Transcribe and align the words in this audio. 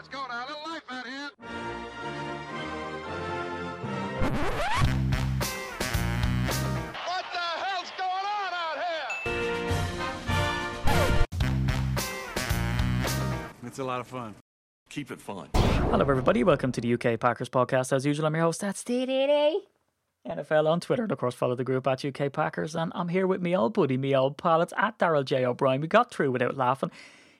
Let's 0.00 0.08
go 0.08 0.26
now, 0.30 0.46
a 0.46 0.48
little 0.48 0.62
life 0.64 0.82
out 0.88 1.06
here. 1.06 1.30
What 7.04 7.24
the 7.34 7.48
hell's 7.60 7.92
going 7.98 8.24
on 8.24 8.52
out 8.54 8.78
here? 8.80 9.10
It's 13.66 13.78
a 13.78 13.84
lot 13.84 14.00
of 14.00 14.06
fun. 14.06 14.34
Keep 14.88 15.10
it 15.10 15.20
fun. 15.20 15.50
Hello, 15.54 16.00
everybody. 16.00 16.44
Welcome 16.44 16.72
to 16.72 16.80
the 16.80 16.94
UK 16.94 17.20
Packers 17.20 17.50
podcast. 17.50 17.92
As 17.92 18.06
usual, 18.06 18.24
I'm 18.24 18.34
your 18.34 18.44
host, 18.44 18.62
that's 18.62 18.82
DDD. 18.82 19.52
NFL 20.26 20.66
on 20.66 20.80
Twitter, 20.80 21.02
and 21.02 21.12
of 21.12 21.18
course, 21.18 21.34
follow 21.34 21.54
the 21.54 21.62
group 21.62 21.86
at 21.86 22.02
UK 22.02 22.32
Packers. 22.32 22.74
And 22.74 22.90
I'm 22.94 23.08
here 23.08 23.26
with 23.26 23.42
me 23.42 23.54
old 23.54 23.74
buddy, 23.74 23.98
me 23.98 24.16
old 24.16 24.38
pal. 24.38 24.62
It's 24.62 24.72
at 24.78 24.98
Daryl 24.98 25.26
J. 25.26 25.44
O'Brien. 25.44 25.82
We 25.82 25.88
got 25.88 26.10
through 26.10 26.30
without 26.30 26.56
laughing. 26.56 26.90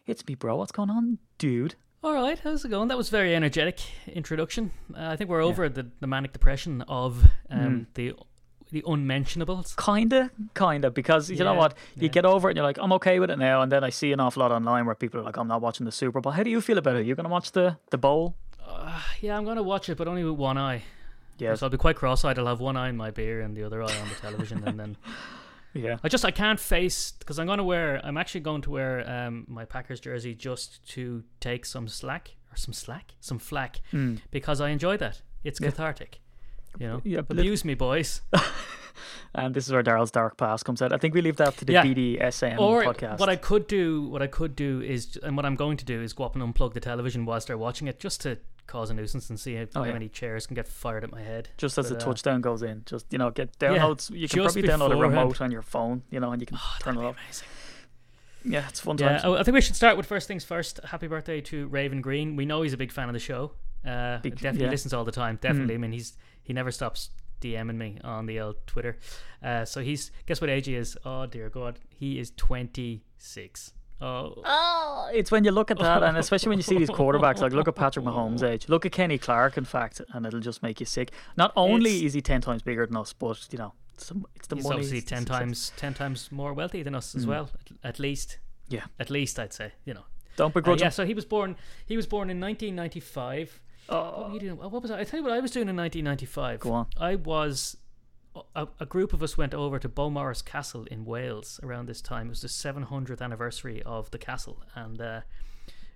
It's 0.07 0.27
me, 0.29 0.35
bro. 0.35 0.57
What's 0.57 0.73
going 0.73 0.91
on, 0.91 1.17
dude? 1.39 1.77
All 2.03 2.15
right, 2.15 2.39
how's 2.39 2.65
it 2.65 2.71
going? 2.71 2.89
That 2.89 2.97
was 2.97 3.11
very 3.11 3.35
energetic 3.35 3.79
introduction. 4.07 4.71
Uh, 4.97 5.09
I 5.09 5.17
think 5.17 5.29
we're 5.29 5.43
over 5.43 5.69
the, 5.69 5.87
the 6.01 6.07
manic 6.07 6.33
depression 6.33 6.83
of 6.89 7.27
um, 7.51 7.89
the 7.93 8.15
the 8.71 8.83
unmentionables. 8.87 9.75
Kinda, 9.75 10.31
kinda, 10.55 10.91
because 10.91 11.29
you 11.29 11.45
know 11.45 11.53
what? 11.53 11.75
You 11.97 12.05
yeah. 12.05 12.09
get 12.09 12.25
over 12.25 12.49
it 12.49 12.53
and 12.53 12.57
you're 12.57 12.65
like, 12.65 12.79
I'm 12.81 12.93
okay 12.95 13.21
with 13.21 13.31
it 13.31 13.39
now. 13.39 13.61
And 13.61 13.71
then 13.71 13.85
I 13.85 13.91
see 13.91 14.13
an 14.13 14.21
awful 14.21 14.41
lot 14.41 14.51
online 14.51 14.87
where 14.87 14.95
people 14.95 15.21
are 15.21 15.25
like, 15.25 15.37
I'm 15.37 15.49
not 15.49 15.61
watching 15.61 15.85
the 15.85 15.93
Super 15.93 16.21
Bowl. 16.21 16.33
How 16.33 16.43
do 16.43 16.51
you 16.51 16.61
feel 16.61 16.79
about 16.79 16.97
it? 16.97 17.05
You're 17.05 17.17
going 17.17 17.25
to 17.25 17.31
watch 17.31 17.53
the, 17.53 17.77
the 17.91 17.99
bowl? 17.99 18.37
Yeah, 19.21 19.37
I'm 19.37 19.45
going 19.45 19.57
to 19.57 19.63
watch 19.63 19.89
it, 19.89 19.99
but 19.99 20.07
only 20.09 20.25
with 20.25 20.39
one 20.39 20.57
eye. 20.57 20.85
Yeah. 21.39 21.55
So 21.57 21.67
I'll 21.67 21.71
be 21.71 21.79
quite 21.79 21.97
cross-eyed. 21.97 22.39
I'll 22.39 22.47
have 22.47 22.61
one 22.61 22.77
eye 22.77 22.89
in 22.89 22.97
my 22.97 23.11
beer 23.11 23.41
and 23.41 23.57
the 23.57 23.65
other 23.65 23.83
eye 23.83 23.99
on 24.01 24.09
the 24.09 24.15
television, 24.15 24.63
and 24.67 24.79
then 24.79 24.97
Yeah. 25.75 25.99
I 26.03 26.09
just 26.09 26.25
I 26.25 26.31
can't 26.31 26.59
face 26.61 27.13
because 27.19 27.39
I'm 27.39 27.47
going 27.47 27.59
to 27.59 27.65
wear. 27.65 28.01
I'm 28.05 28.17
actually 28.17 28.41
going 28.41 28.63
to 28.63 28.71
wear 28.71 29.09
um, 29.09 29.45
my 29.49 29.65
Packers 29.65 30.01
jersey 30.01 30.35
just 30.35 30.85
to 30.91 31.23
take 31.41 31.65
some 31.65 31.87
slack 31.89 32.33
or 32.53 32.57
some 32.57 32.73
slack, 32.75 33.15
some 33.21 33.39
flack, 33.39 33.81
because 34.31 34.61
I 34.61 34.71
enjoy 34.71 34.97
that. 34.97 35.23
It's 35.45 35.59
cathartic. 35.61 36.21
You 36.79 36.87
know. 36.89 37.01
Yeah, 37.05 37.21
abuse 37.21 37.65
me, 37.65 37.75
boys. 37.75 38.21
And 39.35 39.55
this 39.55 39.67
is 39.67 39.73
where 39.73 39.83
Daryl's 39.83 40.11
dark 40.11 40.37
past 40.37 40.65
comes 40.65 40.83
out. 40.83 40.93
I 40.93 40.99
think 40.99 41.15
we 41.15 41.23
leave 41.23 41.37
that 41.37 41.57
to 41.59 41.65
the 41.65 41.73
Yeah. 41.75 41.85
BDSM 41.85 42.59
or 42.59 42.83
podcast. 42.83 43.19
what 43.19 43.29
I 43.29 43.37
could 43.37 43.67
do, 43.67 44.03
what 44.09 44.23
I 44.23 44.27
could 44.27 44.57
do 44.57 44.81
is, 44.83 45.17
and 45.23 45.37
what 45.37 45.47
I'm 45.47 45.55
going 45.55 45.77
to 45.79 45.85
do 45.85 46.03
is 46.03 46.13
go 46.13 46.25
up 46.25 46.35
and 46.35 46.43
unplug 46.43 46.75
the 46.75 46.81
television 46.81 47.25
whilst 47.25 47.47
they're 47.47 47.57
watching 47.57 47.87
it, 47.87 48.01
just 48.01 48.21
to 48.23 48.39
cause 48.71 48.89
a 48.91 48.95
nuisance 48.95 49.29
and 49.31 49.39
see 49.39 49.55
how, 49.57 49.67
Oh, 49.75 49.85
yeah. 49.85 49.93
many 49.93 50.09
chairs 50.09 50.47
can 50.47 50.55
get 50.55 50.69
fired 50.69 51.05
at 51.05 51.11
my 51.11 51.21
head. 51.23 51.49
just 51.59 51.77
as 51.77 51.89
But, 51.91 51.99
the 51.99 52.05
uh, 52.05 52.09
touchdown 52.09 52.41
goes 52.41 52.63
in, 52.63 52.83
just 52.87 53.07
you 53.13 53.19
know, 53.19 53.31
get 53.31 53.59
downloads. 53.59 54.11
you 54.11 54.29
can 54.29 54.43
probably 54.43 54.63
download 54.63 54.93
a 54.93 54.97
remote 54.97 55.41
on 55.41 55.51
your 55.51 55.63
phone, 55.63 56.03
you 56.11 56.21
know, 56.21 56.31
and 56.33 56.41
you 56.41 56.47
can 56.47 56.59
turn 56.81 56.97
it 56.97 57.05
off. 57.05 57.17
amazing. 57.23 57.49
Yeah, 58.45 58.67
it's 58.69 58.81
fun 58.81 58.97
Yeah, 58.99 59.19
times. 59.19 59.25
I 59.25 59.43
think 59.43 59.55
we 59.55 59.61
should 59.61 59.77
start 59.77 59.97
with 59.99 60.07
first 60.07 60.27
things 60.27 60.45
first. 60.45 60.81
Happy 60.85 61.07
birthday 61.09 61.41
to 61.43 61.67
Raven 61.67 62.01
Green. 62.01 62.37
We 62.37 62.47
know 62.47 62.63
he's 62.63 62.73
a 62.73 62.79
big 62.79 62.91
fan 62.93 63.09
of 63.09 63.13
the 63.13 63.19
show. 63.19 63.53
Uh, 63.87 64.19
Big- 64.19 64.35
definitely 64.37 64.65
yeah. 64.65 64.71
Listens 64.71 64.95
all 64.95 65.05
the 65.05 65.13
time. 65.13 65.39
Definitely. 65.43 65.75
I 65.75 65.79
mean, 65.79 65.93
he's 65.93 66.17
he 66.43 66.53
never 66.53 66.71
stops 66.71 67.11
DMing 67.43 67.77
me 67.77 67.99
on 68.05 68.27
the 68.27 68.41
old 68.41 68.67
Twitter. 68.67 68.99
Uh, 69.43 69.65
so 69.65 69.81
he's 69.83 70.11
guess 70.27 70.41
what 70.41 70.49
age 70.51 70.67
he 70.67 70.75
is? 70.75 70.97
Oh 71.05 71.27
dear 71.27 71.49
God, 71.51 71.79
he 71.89 72.19
is 72.19 72.31
twenty 72.37 73.05
six. 73.19 73.73
Oh, 74.03 74.35
Oh, 74.45 75.11
it's 75.13 75.31
when 75.31 75.45
you 75.45 75.51
look 75.51 75.71
at 75.71 75.79
that, 75.79 76.03
and 76.03 76.17
especially 76.17 76.49
when 76.51 76.59
you 76.59 76.63
see 76.63 76.79
these 76.79 76.89
quarterbacks, 76.91 77.41
like 77.41 77.53
look 77.53 77.69
at 77.69 77.75
Patrick 77.75 78.05
Mahomes' 78.05 78.43
age, 78.43 78.69
look 78.69 78.87
at 78.87 78.93
Kenny 78.93 79.19
Clark, 79.19 79.57
in 79.59 79.65
fact, 79.65 80.01
and 80.15 80.25
it'll 80.27 80.41
just 80.41 80.63
make 80.63 80.81
you 80.81 80.87
sick. 80.87 81.13
Not 81.37 81.53
only 81.57 81.91
It's- 81.91 82.05
is 82.07 82.13
he 82.15 82.23
ten 82.23 82.41
times 82.41 82.63
bigger 82.63 82.87
than 82.87 82.97
us, 82.97 83.13
but 83.13 83.47
you 83.51 83.59
know, 83.59 83.73
it's 83.95 84.09
the, 84.09 84.23
it's 84.37 84.47
the 84.49 84.57
he's 84.57 84.65
money. 84.65 84.75
obviously 84.77 85.03
ten 85.03 85.25
times 85.25 85.73
ten 85.77 85.93
times 85.95 86.33
more 86.33 86.53
wealthy 86.55 86.83
than 86.83 86.95
us 86.95 87.15
as 87.15 87.27
well. 87.27 87.51
At, 87.85 87.91
at 87.91 87.99
least, 87.99 88.39
Yeah, 88.69 88.85
at 88.99 89.11
least 89.11 89.39
I'd 89.39 89.53
say. 89.53 89.73
You 89.85 89.95
know. 89.95 90.05
don't 90.37 90.51
Uh, 90.53 90.55
begrudge 90.61 90.81
yeah, 90.81 90.87
him. 90.87 90.93
so 90.93 91.05
he 91.05 91.13
was 91.15 91.25
born. 91.27 91.57
He 91.87 91.97
was 91.97 92.07
born 92.07 92.31
in 92.31 92.41
1995. 92.41 93.61
What 93.89 94.29
were 94.29 94.35
you 94.35 94.41
doing? 94.41 94.57
What 94.57 94.81
was 94.83 94.91
I? 94.91 95.01
I 95.01 95.05
tell 95.05 95.19
you 95.19 95.25
what 95.25 95.33
I 95.33 95.41
was 95.41 95.51
doing 95.51 95.69
in 95.69 95.77
1995. 95.77 96.61
Go 96.61 96.73
on. 96.73 96.87
I 96.99 97.17
was. 97.17 97.77
A, 98.55 98.69
a 98.79 98.87
group 98.87 99.13
of 99.13 99.23
us 99.23 99.37
went 99.37 99.55
over 99.55 99.79
to 99.81 99.89
Beaumaris 99.89 100.45
Castle 100.45 100.85
in 100.91 101.05
Wales 101.05 101.59
around 101.63 101.87
this 101.87 102.01
time. 102.01 102.27
It 102.27 102.31
was 102.31 102.43
the 102.43 102.49
700th 102.49 103.21
anniversary 103.21 103.83
of 103.83 104.11
the 104.13 104.19
castle, 104.19 104.63
and 104.77 105.01
uh, 105.01 105.21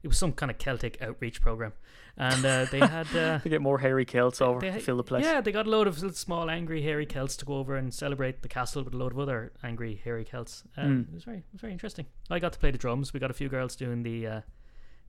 it 0.02 0.08
was 0.08 0.18
some 0.18 0.32
kind 0.32 0.50
of 0.50 0.58
Celtic 0.58 1.00
outreach 1.00 1.40
program. 1.40 1.74
And 2.16 2.44
uh, 2.44 2.66
they 2.70 2.78
had. 2.96 3.06
Uh, 3.14 3.38
To 3.38 3.48
get 3.48 3.62
more 3.62 3.78
hairy 3.78 4.04
kilts 4.04 4.40
over 4.40 4.60
they 4.60 4.70
to 4.72 4.80
fill 4.80 4.96
the 4.96 5.04
place. 5.04 5.24
Yeah, 5.24 5.40
they 5.40 5.52
got 5.52 5.66
a 5.66 5.70
load 5.70 5.86
of 5.86 6.16
small 6.16 6.50
angry 6.50 6.82
hairy 6.82 7.06
Celts 7.06 7.36
to 7.38 7.44
go 7.44 7.54
over 7.54 7.76
and 7.76 7.94
celebrate 7.94 8.42
the 8.42 8.48
castle 8.48 8.82
with 8.82 8.94
a 8.94 8.96
load 8.96 9.12
of 9.12 9.18
other 9.18 9.52
angry 9.62 10.00
hairy 10.02 10.24
Celts. 10.24 10.64
Hmm. 10.74 10.80
Um, 10.80 11.06
It 11.10 11.14
was 11.14 11.24
very, 11.24 11.38
it 11.38 11.44
was 11.52 11.60
very 11.60 11.72
interesting. 11.72 12.06
I 12.30 12.38
got 12.40 12.52
to 12.52 12.58
play 12.58 12.70
the 12.72 12.78
drums. 12.78 13.12
We 13.12 13.20
got 13.20 13.30
a 13.30 13.34
few 13.34 13.48
girls 13.48 13.76
doing 13.76 14.02
the 14.02 14.26
uh, 14.26 14.40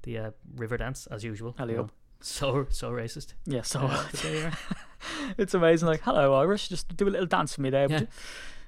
the 0.03 0.17
uh, 0.19 0.31
river 0.55 0.77
dance 0.77 1.07
as 1.07 1.23
usual. 1.23 1.55
Alley 1.57 1.73
you 1.73 1.77
know. 1.79 1.89
So 2.25 2.65
so 2.69 2.91
racist. 2.91 3.33
Yeah, 3.45 3.61
so 3.61 3.81
Uh, 3.81 4.03
are. 4.25 4.51
it's 5.37 5.53
amazing. 5.53 5.87
Like, 5.87 6.01
hello, 6.01 6.33
Irish, 6.33 6.69
just 6.69 6.95
do 6.97 7.07
a 7.07 7.09
little 7.11 7.27
dance 7.27 7.53
for 7.55 7.61
me 7.61 7.69
there. 7.69 7.87
Yeah. 7.89 8.01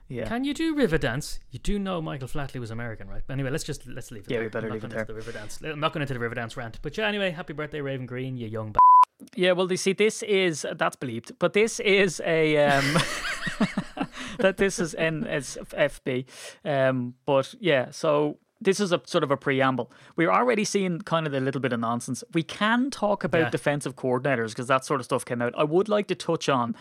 Yeah. 0.09 0.28
Can 0.29 0.44
you 0.45 0.53
do 0.53 0.73
river 0.75 0.97
dance? 0.97 1.40
You 1.51 1.59
do 1.59 1.78
know 1.79 2.01
Michael 2.01 2.29
Flatley 2.29 2.59
was 2.62 2.72
American, 2.72 3.09
right? 3.09 3.23
But 3.28 3.34
anyway, 3.34 3.50
let's 3.50 3.63
just 3.66 3.85
let's 3.88 4.09
leave 4.12 4.23
it. 4.23 4.29
Yeah, 4.31 4.38
there. 4.38 4.45
we 4.45 4.50
better 4.50 4.69
leave 4.72 4.84
it 4.84 4.94
into 4.94 5.03
The 5.06 5.13
river 5.13 5.31
dance. 5.34 5.59
I'm 5.62 5.79
not 5.79 5.91
going 5.91 6.01
into 6.01 6.13
the 6.13 6.19
river 6.19 6.35
dance 6.35 6.56
rant. 6.56 6.79
But 6.81 6.97
yeah, 6.97 7.07
anyway, 7.07 7.31
happy 7.31 7.53
birthday, 7.53 7.81
Raven 7.81 8.06
Green, 8.06 8.38
you 8.38 8.47
young. 8.47 8.72
B- 8.72 8.79
Yeah, 9.35 9.51
well, 9.53 9.69
you 9.69 9.75
see, 9.78 9.94
this 9.94 10.24
is 10.24 10.66
that's 10.78 10.95
believed, 10.95 11.31
but 11.39 11.51
this 11.53 11.79
is 11.81 12.22
a 12.24 12.57
um, 12.57 12.85
that 14.38 14.56
this 14.57 14.79
is 14.79 14.95
NSFB, 14.95 16.25
um, 16.63 17.16
but 17.25 17.56
yeah, 17.59 17.91
so 17.91 18.38
this 18.62 18.79
is 18.79 18.91
a 18.91 19.01
sort 19.06 19.23
of 19.23 19.31
a 19.31 19.38
preamble. 19.38 19.91
We're 20.16 20.31
already 20.31 20.63
seeing 20.66 21.00
kind 21.01 21.28
of 21.28 21.34
a 21.34 21.40
little 21.40 21.62
bit 21.62 21.73
of 21.73 21.79
nonsense. 21.79 22.23
We 22.34 22.44
can 22.44 22.90
talk 22.90 23.23
about 23.23 23.40
Yeah. 23.41 23.50
defensive 23.50 23.95
coordinators 23.95 24.50
because 24.50 24.68
that 24.68 24.85
sort 24.85 25.00
of 25.00 25.06
stuff 25.06 25.25
came 25.25 25.41
out. 25.41 25.53
I 25.57 25.63
would 25.63 25.90
like 25.90 26.07
to 26.07 26.16
touch 26.16 26.50
on. 26.50 26.75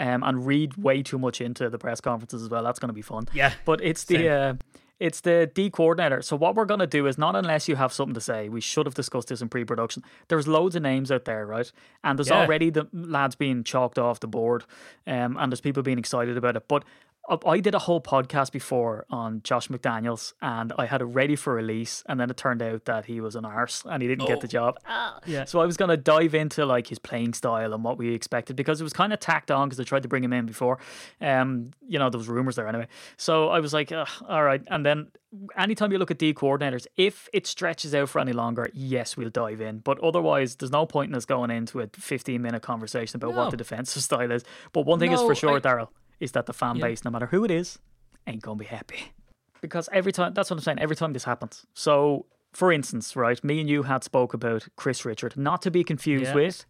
Um, 0.00 0.22
and 0.22 0.46
read 0.46 0.76
way 0.76 1.02
too 1.02 1.18
much 1.18 1.40
into 1.40 1.68
the 1.68 1.76
press 1.76 2.00
conferences 2.00 2.40
as 2.44 2.48
well. 2.48 2.62
That's 2.62 2.78
going 2.78 2.88
to 2.90 2.92
be 2.94 3.02
fun. 3.02 3.26
Yeah, 3.34 3.54
but 3.64 3.80
it's 3.82 4.04
the 4.04 4.28
uh, 4.28 4.54
it's 5.00 5.22
the 5.22 5.50
D 5.52 5.70
coordinator. 5.70 6.22
So 6.22 6.36
what 6.36 6.54
we're 6.54 6.66
going 6.66 6.78
to 6.78 6.86
do 6.86 7.08
is 7.08 7.18
not 7.18 7.34
unless 7.34 7.68
you 7.68 7.74
have 7.74 7.92
something 7.92 8.14
to 8.14 8.20
say. 8.20 8.48
We 8.48 8.60
should 8.60 8.86
have 8.86 8.94
discussed 8.94 9.26
this 9.26 9.42
in 9.42 9.48
pre-production. 9.48 10.04
There's 10.28 10.46
loads 10.46 10.76
of 10.76 10.82
names 10.82 11.10
out 11.10 11.24
there, 11.24 11.44
right? 11.44 11.72
And 12.04 12.16
there's 12.16 12.28
Yeah. 12.28 12.36
already 12.42 12.70
the 12.70 12.86
lads 12.92 13.34
being 13.34 13.64
chalked 13.64 13.98
off 13.98 14.20
the 14.20 14.28
board, 14.28 14.62
um, 15.04 15.36
and 15.36 15.50
there's 15.50 15.60
people 15.60 15.82
being 15.82 15.98
excited 15.98 16.36
about 16.36 16.54
it. 16.54 16.68
But 16.68 16.84
I- 17.28 17.38
I 17.50 17.60
did 17.60 17.74
a 17.74 17.78
whole 17.80 18.00
podcast 18.00 18.52
before 18.52 19.04
on 19.10 19.42
Josh 19.42 19.68
McDaniels, 19.68 20.32
and 20.40 20.72
I 20.78 20.86
had 20.86 21.00
it 21.02 21.04
ready 21.04 21.36
for 21.36 21.54
release, 21.54 22.02
and 22.06 22.18
then 22.18 22.30
it 22.30 22.36
turned 22.36 22.62
out 22.62 22.86
that 22.86 23.04
he 23.04 23.20
was 23.20 23.36
an 23.36 23.44
arse 23.44 23.82
and 23.84 24.00
he 24.02 24.08
didn't 24.08 24.26
get 24.26 24.40
the 24.40 24.48
job. 24.48 24.78
Oh. 24.88 25.18
yeah. 25.26 25.44
So 25.44 25.60
I 25.60 25.66
was 25.66 25.76
going 25.76 25.90
to 25.90 25.96
dive 25.96 26.34
into 26.34 26.64
like 26.64 26.86
his 26.86 26.98
playing 26.98 27.34
style 27.34 27.74
and 27.74 27.84
what 27.84 27.98
we 27.98 28.14
expected 28.14 28.56
because 28.56 28.80
it 28.80 28.84
was 28.84 28.92
kind 28.92 29.12
of 29.12 29.20
tacked 29.20 29.50
on 29.50 29.68
because 29.68 29.76
they 29.78 29.84
tried 29.84 30.02
to 30.04 30.08
bring 30.08 30.24
him 30.24 30.32
in 30.32 30.46
before. 30.46 30.78
Um, 31.20 31.72
you 31.86 31.98
know, 31.98 32.08
there 32.10 32.18
was 32.18 32.28
rumors 32.28 32.56
there 32.56 32.66
anyway. 32.68 32.86
So 33.16 33.48
I 33.50 33.60
was 33.60 33.72
like, 33.74 33.92
all 33.92 34.42
right. 34.44 34.62
And 34.68 34.86
then 34.86 35.08
anytime 35.56 35.92
you 35.92 35.98
look 35.98 36.10
at 36.10 36.18
D 36.18 36.32
coordinators, 36.32 36.86
if 36.96 37.28
it 37.34 37.46
stretches 37.46 37.94
out 37.94 38.08
for 38.08 38.20
any 38.20 38.32
longer, 38.32 38.68
yes, 38.72 39.16
we'll 39.16 39.30
dive 39.30 39.60
in. 39.60 39.78
But 39.80 39.98
otherwise, 40.00 40.56
there's 40.56 40.72
no 40.72 40.86
point 40.86 41.10
in 41.10 41.14
us 41.14 41.24
going 41.26 41.50
into 41.50 41.80
a 41.80 41.88
15 41.92 42.40
minute 42.40 42.62
conversation 42.62 43.16
about 43.16 43.32
No. 43.34 43.38
what 43.42 43.50
the 43.50 43.56
defensive 43.58 44.02
style 44.02 44.30
is. 44.32 44.44
But 44.72 44.86
one 44.86 44.98
thing 44.98 45.12
is 45.12 45.20
for 45.20 45.34
sure, 45.34 45.56
I- 45.56 45.60
Daryl, 45.60 45.88
is 46.20 46.32
that 46.32 46.46
the 46.46 46.52
fan 46.52 46.76
Yeah. 46.76 46.86
base, 46.88 47.04
no 47.04 47.10
matter 47.10 47.26
who 47.26 47.44
it 47.44 47.50
is, 47.50 47.78
ain't 48.26 48.42
gonna 48.42 48.56
be 48.58 48.64
happy 48.66 49.12
because 49.60 49.88
every 49.92 50.12
time 50.12 50.34
that's 50.34 50.50
what 50.50 50.56
I'm 50.58 50.62
saying. 50.62 50.78
Every 50.78 50.96
time 50.96 51.12
this 51.12 51.24
happens, 51.24 51.66
so 51.74 52.26
for 52.52 52.72
instance, 52.72 53.14
right, 53.16 53.42
me 53.44 53.60
and 53.60 53.68
you 53.68 53.82
had 53.84 54.02
spoke 54.04 54.32
about 54.34 54.68
Kris 54.76 55.04
Richard, 55.04 55.36
not 55.36 55.62
to 55.62 55.70
be 55.70 55.84
confused 55.84 56.26
Yeah. 56.26 56.34
with. 56.34 56.64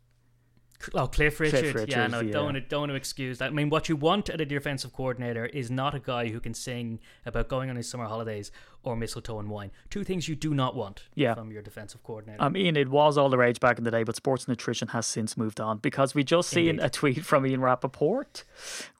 Oh, 0.95 1.09
Cliff 1.09 1.41
Richard. 1.41 1.65
yeah, 1.65 1.73
Richard, 1.73 2.11
no, 2.13 2.21
yeah. 2.21 2.33
don't 2.33 2.45
want 2.45 2.55
to, 2.57 2.61
don't 2.61 2.81
want 2.83 2.91
to 2.93 2.97
excuse 2.97 3.39
that. 3.39 3.47
I 3.47 3.51
mean, 3.51 3.69
what 3.69 3.89
you 3.89 3.97
want 3.97 4.29
at 4.29 4.41
a 4.41 4.47
defensive 4.47 4.93
coordinator 4.93 5.47
is 5.47 5.71
not 5.71 5.95
a 5.95 5.99
guy 5.99 6.29
who 6.29 6.39
can 6.39 6.55
sing 6.55 7.01
about 7.27 7.49
going 7.49 7.69
on 7.69 7.75
his 7.77 7.89
summer 7.91 8.05
holidays 8.07 8.53
or 8.85 8.95
mistletoe 8.95 9.41
and 9.41 9.51
wine. 9.51 9.73
Two 9.91 10.05
things 10.05 10.29
you 10.29 10.37
do 10.37 10.55
not 10.55 10.77
want 10.77 11.03
Yeah. 11.17 11.35
from 11.35 11.51
your 11.51 11.63
defensive 11.63 12.03
coordinator. 12.05 12.41
Um, 12.41 12.47
I 12.47 12.49
mean, 12.51 12.77
it 12.77 12.89
was 12.91 13.19
all 13.19 13.29
the 13.29 13.39
rage 13.39 13.59
back 13.59 13.77
in 13.79 13.85
the 13.85 13.91
day, 13.91 14.05
but 14.05 14.15
sports 14.15 14.47
nutrition 14.47 14.89
has 14.89 15.05
since 15.07 15.37
moved 15.37 15.61
on 15.61 15.79
because 15.79 16.15
we 16.15 16.23
just 16.23 16.49
seen 16.49 16.69
Indeed. 16.69 16.85
a 16.85 16.91
tweet 16.91 17.25
from 17.25 17.45
Ian 17.45 17.61
Rapoport, 17.61 18.45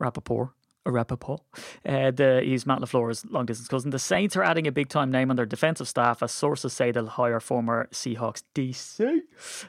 Rapoport, 0.01 0.51
Rapoport. 0.93 1.41
Uh, 1.87 2.11
the, 2.11 2.43
he's 2.45 2.67
Matt 2.67 2.81
LaFleur's 2.81 3.25
long 3.27 3.47
distance 3.47 3.69
cousin. 3.69 3.91
The 3.91 3.99
Saints 3.99 4.37
are 4.37 4.43
adding 4.43 4.67
a 4.67 4.73
big 4.73 4.89
time 4.89 5.11
name 5.11 5.31
on 5.31 5.37
their 5.37 5.47
defensive 5.47 5.89
staff 5.89 6.23
as 6.23 6.33
sources 6.33 6.73
say 6.73 6.91
they'll 6.91 7.07
hire 7.07 7.41
former 7.41 7.89
Seahawks 7.93 8.43
DC 8.55 9.21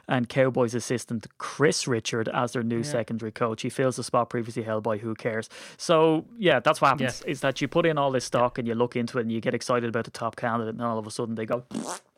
and 0.08 0.28
Cowboys 0.28 0.74
assistant 0.74 1.26
Kris 1.38 1.86
Richard 1.86 2.28
as 2.28 2.52
their 2.52 2.62
new 2.62 2.82
secondary 2.82 3.32
coach. 3.32 3.62
He 3.62 3.70
fills 3.70 3.96
the 3.96 4.04
spot 4.04 4.30
previously 4.30 4.62
held 4.62 4.84
by 4.84 4.98
Who 4.98 5.14
Cares. 5.14 5.48
So, 5.76 6.26
yeah, 6.38 6.60
that's 6.60 6.80
what 6.80 6.88
happens 6.88 7.22
is 7.22 7.40
that 7.40 7.60
you 7.60 7.68
put 7.68 7.86
in 7.86 7.98
all 7.98 8.10
this 8.10 8.24
stock 8.24 8.58
and 8.58 8.66
you 8.66 8.74
look 8.74 8.96
into 8.96 9.18
it 9.18 9.22
and 9.22 9.32
you 9.32 9.40
get 9.40 9.54
excited 9.54 9.88
about 9.88 10.04
the 10.04 10.10
top 10.10 10.36
candidate, 10.36 10.74
and 10.74 10.82
all 10.82 10.98
of 10.98 11.06
a 11.06 11.10
sudden 11.10 11.34
they 11.34 11.46
go, 11.46 11.64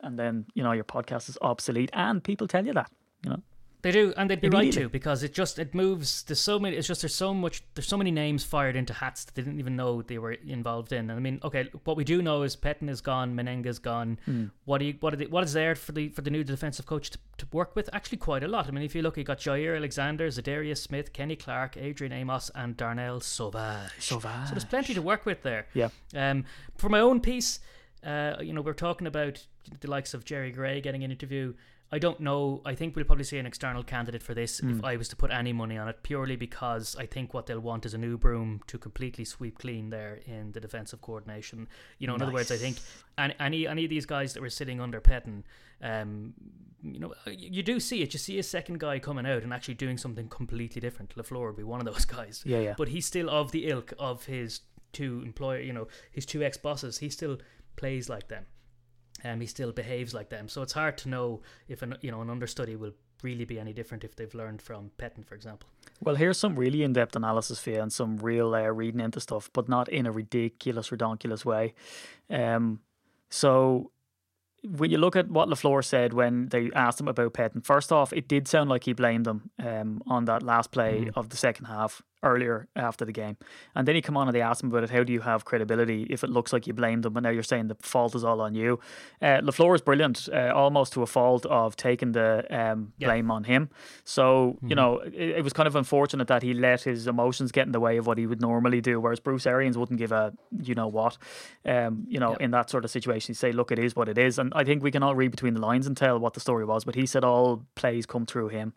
and 0.01 0.17
then, 0.17 0.45
you 0.53 0.63
know, 0.63 0.71
your 0.71 0.83
podcast 0.83 1.29
is 1.29 1.37
obsolete 1.41 1.89
and 1.93 2.23
people 2.23 2.47
tell 2.47 2.65
you 2.65 2.73
that, 2.73 2.91
you 3.23 3.31
know. 3.31 3.41
They 3.83 3.91
do, 3.91 4.13
and 4.15 4.29
they'd 4.29 4.39
be 4.39 4.47
right 4.47 4.71
to 4.71 4.87
because 4.87 5.23
it 5.23 5.33
just 5.33 5.59
it 5.59 5.75
moves. 5.75 6.23
There's 6.23 6.39
so 6.39 6.57
many. 6.57 6.77
It's 6.77 6.87
just 6.87 7.01
there's 7.01 7.13
so 7.13 7.33
much. 7.33 7.61
There's 7.75 7.85
so 7.85 7.97
many 7.97 8.11
names 8.11 8.45
fired 8.45 8.77
into 8.77 8.93
hats 8.93 9.25
that 9.25 9.35
they 9.35 9.41
didn't 9.41 9.59
even 9.59 9.75
know 9.75 10.01
they 10.01 10.17
were 10.17 10.31
involved 10.31 10.93
in. 10.93 11.09
And 11.09 11.11
I 11.11 11.19
mean, 11.19 11.41
okay, 11.43 11.69
what 11.83 11.97
we 11.97 12.05
do 12.05 12.21
know 12.21 12.43
is 12.43 12.55
Pettine 12.55 12.89
is 12.89 13.01
gone, 13.01 13.35
Mennenga's 13.35 13.79
gone. 13.79 14.19
Hmm. 14.23 14.45
What 14.63 14.77
do 14.77 14.85
you, 14.85 14.95
what 15.01 15.13
are 15.13 15.17
they, 15.17 15.25
what 15.25 15.43
is 15.43 15.51
there 15.51 15.75
for 15.75 15.91
the 15.91 16.07
for 16.07 16.21
the 16.21 16.29
new 16.29 16.45
defensive 16.45 16.85
coach 16.85 17.09
to, 17.09 17.17
to 17.39 17.47
work 17.51 17.75
with? 17.75 17.89
Actually, 17.91 18.19
quite 18.19 18.41
a 18.41 18.47
lot. 18.47 18.69
I 18.69 18.71
mean, 18.71 18.85
if 18.85 18.95
you 18.95 19.01
look, 19.01 19.17
you 19.17 19.25
got 19.25 19.39
Jaire 19.39 19.75
Alexander, 19.75 20.29
Za'Darius 20.29 20.77
Smith, 20.77 21.11
Kenny 21.11 21.35
Clark, 21.35 21.75
Adrian 21.75 22.13
Amos, 22.13 22.49
and 22.55 22.77
Darnell 22.77 23.19
Sauvage. 23.19 23.91
Sauvage. 23.99 24.47
So 24.47 24.51
there's 24.53 24.63
plenty 24.63 24.93
to 24.93 25.01
work 25.01 25.25
with 25.25 25.43
there. 25.43 25.67
Yeah. 25.73 25.89
Um, 26.15 26.45
for 26.77 26.87
my 26.87 27.01
own 27.01 27.19
piece, 27.19 27.59
uh, 28.05 28.35
you 28.39 28.53
know, 28.53 28.61
we're 28.61 28.71
talking 28.71 29.07
about 29.07 29.45
the 29.81 29.89
likes 29.89 30.13
of 30.13 30.23
Jerry 30.23 30.51
Gray 30.51 30.79
getting 30.79 31.03
an 31.03 31.11
interview. 31.11 31.53
I 31.93 31.99
don't 31.99 32.19
know. 32.19 32.61
I 32.65 32.73
think 32.73 32.95
we'll 32.95 33.05
probably 33.05 33.23
see 33.23 33.37
an 33.37 33.45
external 33.45 33.83
candidate 33.83 34.23
for 34.23 34.33
this 34.33 34.59
Hmm. 34.59 34.71
if 34.71 34.83
I 34.83 34.95
was 34.97 35.07
to 35.09 35.15
put 35.15 35.29
any 35.31 35.53
money 35.53 35.77
on 35.77 35.87
it, 35.87 36.01
purely 36.01 36.35
because 36.35 36.95
I 37.03 37.05
think 37.05 37.33
what 37.35 37.45
they'll 37.45 37.59
want 37.71 37.85
is 37.85 37.93
a 37.93 37.99
new 37.99 38.17
broom 38.17 38.61
to 38.67 38.79
completely 38.79 39.25
sweep 39.25 39.59
clean 39.59 39.91
there 39.91 40.15
in 40.25 40.53
the 40.53 40.59
defensive 40.59 41.01
coordination. 41.01 41.67
You 41.99 42.07
know, 42.07 42.15
in 42.15 42.21
other 42.23 42.33
words, 42.33 42.51
I 42.51 42.57
think 42.57 42.77
any 43.17 43.35
any, 43.39 43.67
any 43.67 43.83
of 43.83 43.89
these 43.91 44.07
guys 44.07 44.33
that 44.33 44.41
were 44.41 44.49
sitting 44.49 44.81
under 44.81 44.99
Pettine, 44.99 45.43
um, 45.81 46.33
you 46.81 46.99
know, 46.99 47.13
you 47.27 47.61
do 47.61 47.79
see 47.79 48.01
it. 48.01 48.13
You 48.13 48.19
see 48.19 48.39
a 48.39 48.43
second 48.43 48.79
guy 48.79 48.97
coming 48.99 49.27
out 49.27 49.43
and 49.43 49.53
actually 49.53 49.75
doing 49.75 49.97
something 49.99 50.27
completely 50.29 50.81
different. 50.81 51.15
Lafleur 51.15 51.47
would 51.47 51.57
be 51.57 51.63
one 51.63 51.79
of 51.79 51.85
those 51.85 52.05
guys. 52.17 52.41
Yeah, 52.43 52.59
yeah. 52.59 52.73
But 52.75 52.89
he's 52.89 53.05
still 53.05 53.29
of 53.29 53.51
the 53.51 53.67
ilk 53.67 53.93
of 53.99 54.25
his 54.25 54.61
two 54.93 55.21
employer, 55.25 55.59
you 55.59 55.73
know, 55.73 55.87
his 56.11 56.25
two 56.25 56.41
ex 56.43 56.57
bosses. 56.57 56.97
He 56.97 57.09
still 57.09 57.37
plays 57.75 58.09
like 58.09 58.27
them. 58.29 58.45
Um, 59.23 59.39
he 59.41 59.47
still 59.47 59.71
behaves 59.71 60.13
like 60.13 60.29
them. 60.29 60.47
So 60.47 60.61
it's 60.61 60.73
hard 60.73 60.97
to 60.99 61.09
know 61.09 61.41
if 61.67 61.81
an 61.81 61.97
you 62.01 62.11
know 62.11 62.21
an 62.21 62.29
understudy 62.29 62.75
will 62.75 62.93
really 63.23 63.45
be 63.45 63.59
any 63.59 63.73
different 63.73 64.03
if 64.03 64.15
they've 64.15 64.33
learned 64.33 64.61
from 64.61 64.91
Pettine, 64.97 65.25
for 65.25 65.35
example. 65.35 65.69
Well, 66.01 66.15
here's 66.15 66.37
some 66.37 66.57
really 66.57 66.83
in-depth 66.83 67.15
analysis 67.15 67.59
for 67.59 67.69
you 67.69 67.81
and 67.81 67.91
some 67.91 68.17
real 68.17 68.53
uh, 68.53 68.67
reading 68.67 68.99
into 68.99 69.21
stuff, 69.21 69.49
but 69.53 69.69
not 69.69 69.87
in 69.87 70.05
a 70.05 70.11
ridiculous, 70.11 70.89
redonkulous 70.89 71.45
way. 71.45 71.73
Um, 72.29 72.81
so 73.29 73.91
when 74.63 74.91
you 74.91 74.97
look 74.97 75.15
at 75.15 75.29
what 75.29 75.47
Lafleur 75.47 75.83
said 75.83 76.13
when 76.13 76.49
they 76.49 76.69
asked 76.75 76.99
him 76.99 77.07
about 77.07 77.33
Pettine, 77.33 77.61
first 77.61 77.91
off, 77.91 78.11
it 78.13 78.27
did 78.27 78.47
sound 78.47 78.69
like 78.69 78.83
he 78.83 78.93
blamed 78.93 79.27
him 79.27 79.49
um, 79.59 80.03
on 80.05 80.25
that 80.25 80.43
last 80.43 80.71
play 80.71 81.09
of 81.15 81.29
the 81.29 81.37
second 81.37 81.65
half 81.65 82.01
earlier 82.23 82.67
after 82.75 83.05
the 83.05 83.11
game, 83.11 83.37
and 83.75 83.87
then 83.87 83.95
he 83.95 84.01
come 84.01 84.17
on 84.17 84.27
and 84.27 84.35
they 84.35 84.41
asked 84.41 84.63
him 84.63 84.69
about 84.69 84.83
it. 84.83 84.89
How 84.89 85.03
do 85.03 85.13
you 85.13 85.21
have 85.21 85.45
credibility 85.45 86.03
if 86.09 86.23
it 86.23 86.29
looks 86.29 86.51
like 86.53 86.65
you 86.67 86.73
blame 86.73 87.01
them, 87.01 87.13
but 87.13 87.23
now 87.23 87.29
you're 87.29 87.43
saying 87.43 87.67
the 87.67 87.75
fault 87.81 88.15
is 88.15 88.23
all 88.23 88.41
on 88.41 88.55
you? 88.55 88.79
Uh, 89.21 89.39
Lafleur 89.41 89.75
is 89.75 89.81
brilliant, 89.81 90.29
uh, 90.33 90.51
almost 90.55 90.93
to 90.93 91.01
a 91.03 91.05
fault 91.07 91.45
of 91.45 91.75
taking 91.75 92.13
the 92.13 92.45
um, 92.49 92.93
Yeah. 92.97 93.07
blame 93.09 93.29
on 93.31 93.43
him. 93.43 93.69
So 94.03 94.57
you 94.65 94.75
know, 94.75 94.99
it, 94.99 95.13
it 95.13 95.43
was 95.43 95.53
kind 95.53 95.67
of 95.67 95.75
unfortunate 95.75 96.27
that 96.29 96.43
he 96.43 96.53
let 96.53 96.81
his 96.83 97.07
emotions 97.07 97.51
get 97.51 97.65
in 97.65 97.71
the 97.73 97.79
way 97.79 97.97
of 97.97 98.07
what 98.07 98.17
he 98.17 98.25
would 98.27 98.41
normally 98.41 98.81
do, 98.81 98.99
whereas 98.99 99.19
Bruce 99.19 99.45
Arians 99.45 99.77
wouldn't 99.77 99.99
give 99.99 100.11
a 100.11 100.33
you 100.61 100.75
know 100.75 100.87
what, 100.87 101.17
um, 101.65 102.05
you 102.07 102.19
know, 102.19 102.31
Yep. 102.31 102.41
in 102.41 102.51
that 102.51 102.69
sort 102.69 102.85
of 102.85 102.91
situation, 102.91 103.33
he'd 103.33 103.37
say, 103.37 103.51
look, 103.51 103.71
it 103.71 103.79
is 103.79 103.95
what 103.95 104.07
it 104.09 104.17
is, 104.17 104.39
and 104.39 104.51
I 104.55 104.63
think 104.63 104.81
we 104.83 104.91
can 104.91 105.03
all 105.03 105.15
read 105.15 105.31
between 105.31 105.53
the 105.55 105.59
lines 105.61 105.87
and 105.87 105.97
tell 105.97 106.17
what 106.19 106.33
the 106.33 106.39
story 106.39 106.63
was. 106.65 106.83
But 106.85 106.95
he 106.95 107.05
said 107.05 107.23
all 107.23 107.65
plays 107.75 108.05
come 108.05 108.25
through 108.25 108.49
him, 108.49 108.73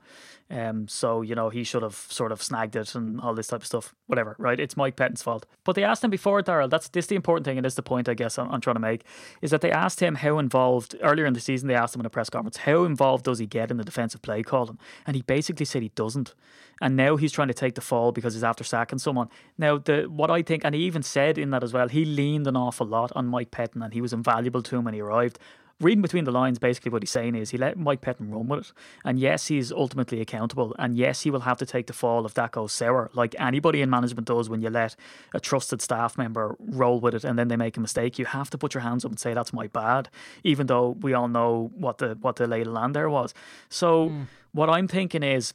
um, 0.50 0.88
so 0.88 1.22
you 1.22 1.34
know 1.34 1.48
he 1.50 1.62
should 1.64 1.82
have 1.82 1.94
sort 1.94 2.32
of 2.32 2.42
snagged 2.42 2.74
it 2.76 2.94
and 2.94 3.20
all 3.20 3.34
this 3.36 3.48
type 3.48 3.60
of 3.60 3.66
stuff. 3.66 3.94
Whatever, 4.06 4.34
right? 4.38 4.58
It's 4.58 4.76
Mike 4.76 4.96
Pettine's 4.96 5.22
fault. 5.22 5.46
But 5.64 5.76
they 5.76 5.84
asked 5.84 6.02
him 6.02 6.10
before, 6.10 6.42
Daryl. 6.42 6.68
That's 6.68 6.88
this 6.88 7.06
the 7.06 7.14
important 7.14 7.44
thing, 7.44 7.56
and 7.56 7.66
is 7.66 7.74
the 7.74 7.82
point 7.82 8.08
I 8.08 8.14
guess 8.14 8.38
I'm, 8.38 8.50
I'm 8.50 8.60
trying 8.60 8.76
to 8.76 8.80
make 8.80 9.04
is 9.42 9.50
that 9.50 9.60
they 9.60 9.70
asked 9.70 10.00
him 10.00 10.16
how 10.16 10.38
involved 10.38 10.96
earlier 11.02 11.26
in 11.26 11.34
the 11.34 11.40
season. 11.40 11.68
They 11.68 11.74
asked 11.74 11.94
him 11.94 12.00
in 12.00 12.06
a 12.06 12.10
press 12.10 12.30
conference 12.30 12.58
how 12.58 12.84
involved 12.84 13.24
does 13.24 13.38
he 13.38 13.46
get 13.46 13.70
in 13.70 13.76
the 13.76 13.84
defensive 13.84 14.22
play 14.22 14.42
calling, 14.42 14.78
and 15.06 15.14
he 15.14 15.22
basically 15.22 15.66
said 15.66 15.82
he 15.82 15.90
doesn't. 15.90 16.34
And 16.80 16.96
now 16.96 17.16
he's 17.16 17.32
trying 17.32 17.48
to 17.48 17.54
take 17.54 17.74
the 17.74 17.80
fall 17.80 18.12
because 18.12 18.34
he's 18.34 18.44
after 18.44 18.64
sacking 18.64 18.98
someone. 18.98 19.28
Now, 19.56 19.78
the 19.78 20.04
what 20.04 20.30
I 20.30 20.42
think, 20.42 20.64
and 20.64 20.74
he 20.74 20.82
even 20.82 21.02
said 21.02 21.38
in 21.38 21.50
that 21.50 21.62
as 21.62 21.72
well, 21.72 21.88
he 21.88 22.04
leaned 22.04 22.46
an 22.46 22.56
awful 22.56 22.86
lot 22.86 23.12
on 23.14 23.26
Mike 23.26 23.50
Pettin, 23.50 23.82
and 23.82 23.94
he 23.94 24.00
was 24.00 24.12
invaluable 24.12 24.62
to 24.62 24.76
him 24.76 24.84
when 24.84 24.94
he 24.94 25.00
arrived 25.00 25.38
reading 25.80 26.02
between 26.02 26.24
the 26.24 26.30
lines, 26.30 26.58
basically 26.58 26.90
what 26.90 27.02
he's 27.02 27.10
saying 27.10 27.34
is 27.34 27.50
he 27.50 27.58
let 27.58 27.78
Mike 27.78 28.00
Pettine 28.00 28.32
run 28.32 28.48
with 28.48 28.60
it. 28.60 28.72
And 29.04 29.18
yes, 29.18 29.48
he's 29.48 29.70
ultimately 29.70 30.20
accountable. 30.20 30.74
And 30.78 30.96
yes, 30.96 31.22
he 31.22 31.30
will 31.30 31.40
have 31.40 31.58
to 31.58 31.66
take 31.66 31.86
the 31.86 31.92
fall 31.92 32.24
if 32.24 32.34
that 32.34 32.52
goes 32.52 32.72
sour, 32.72 33.10
like 33.14 33.34
anybody 33.38 33.82
in 33.82 33.90
management 33.90 34.26
does 34.26 34.48
when 34.48 34.62
you 34.62 34.70
let 34.70 34.96
a 35.34 35.40
trusted 35.40 35.82
staff 35.82 36.16
member 36.16 36.56
roll 36.58 37.00
with 37.00 37.14
it 37.14 37.24
and 37.24 37.38
then 37.38 37.48
they 37.48 37.56
make 37.56 37.76
a 37.76 37.80
mistake. 37.80 38.18
You 38.18 38.24
have 38.24 38.50
to 38.50 38.58
put 38.58 38.74
your 38.74 38.82
hands 38.82 39.04
up 39.04 39.10
and 39.10 39.20
say 39.20 39.34
that's 39.34 39.52
my 39.52 39.66
bad, 39.66 40.08
even 40.44 40.66
though 40.66 40.96
we 41.00 41.12
all 41.12 41.28
know 41.28 41.70
what 41.74 41.98
the 41.98 42.16
what 42.20 42.36
the 42.36 42.46
lay 42.46 42.60
of 42.60 42.66
the 42.66 42.72
land 42.72 42.94
there 42.94 43.10
was. 43.10 43.34
So 43.68 44.08
hmm. 44.08 44.22
what 44.52 44.70
I'm 44.70 44.88
thinking 44.88 45.22
is 45.22 45.52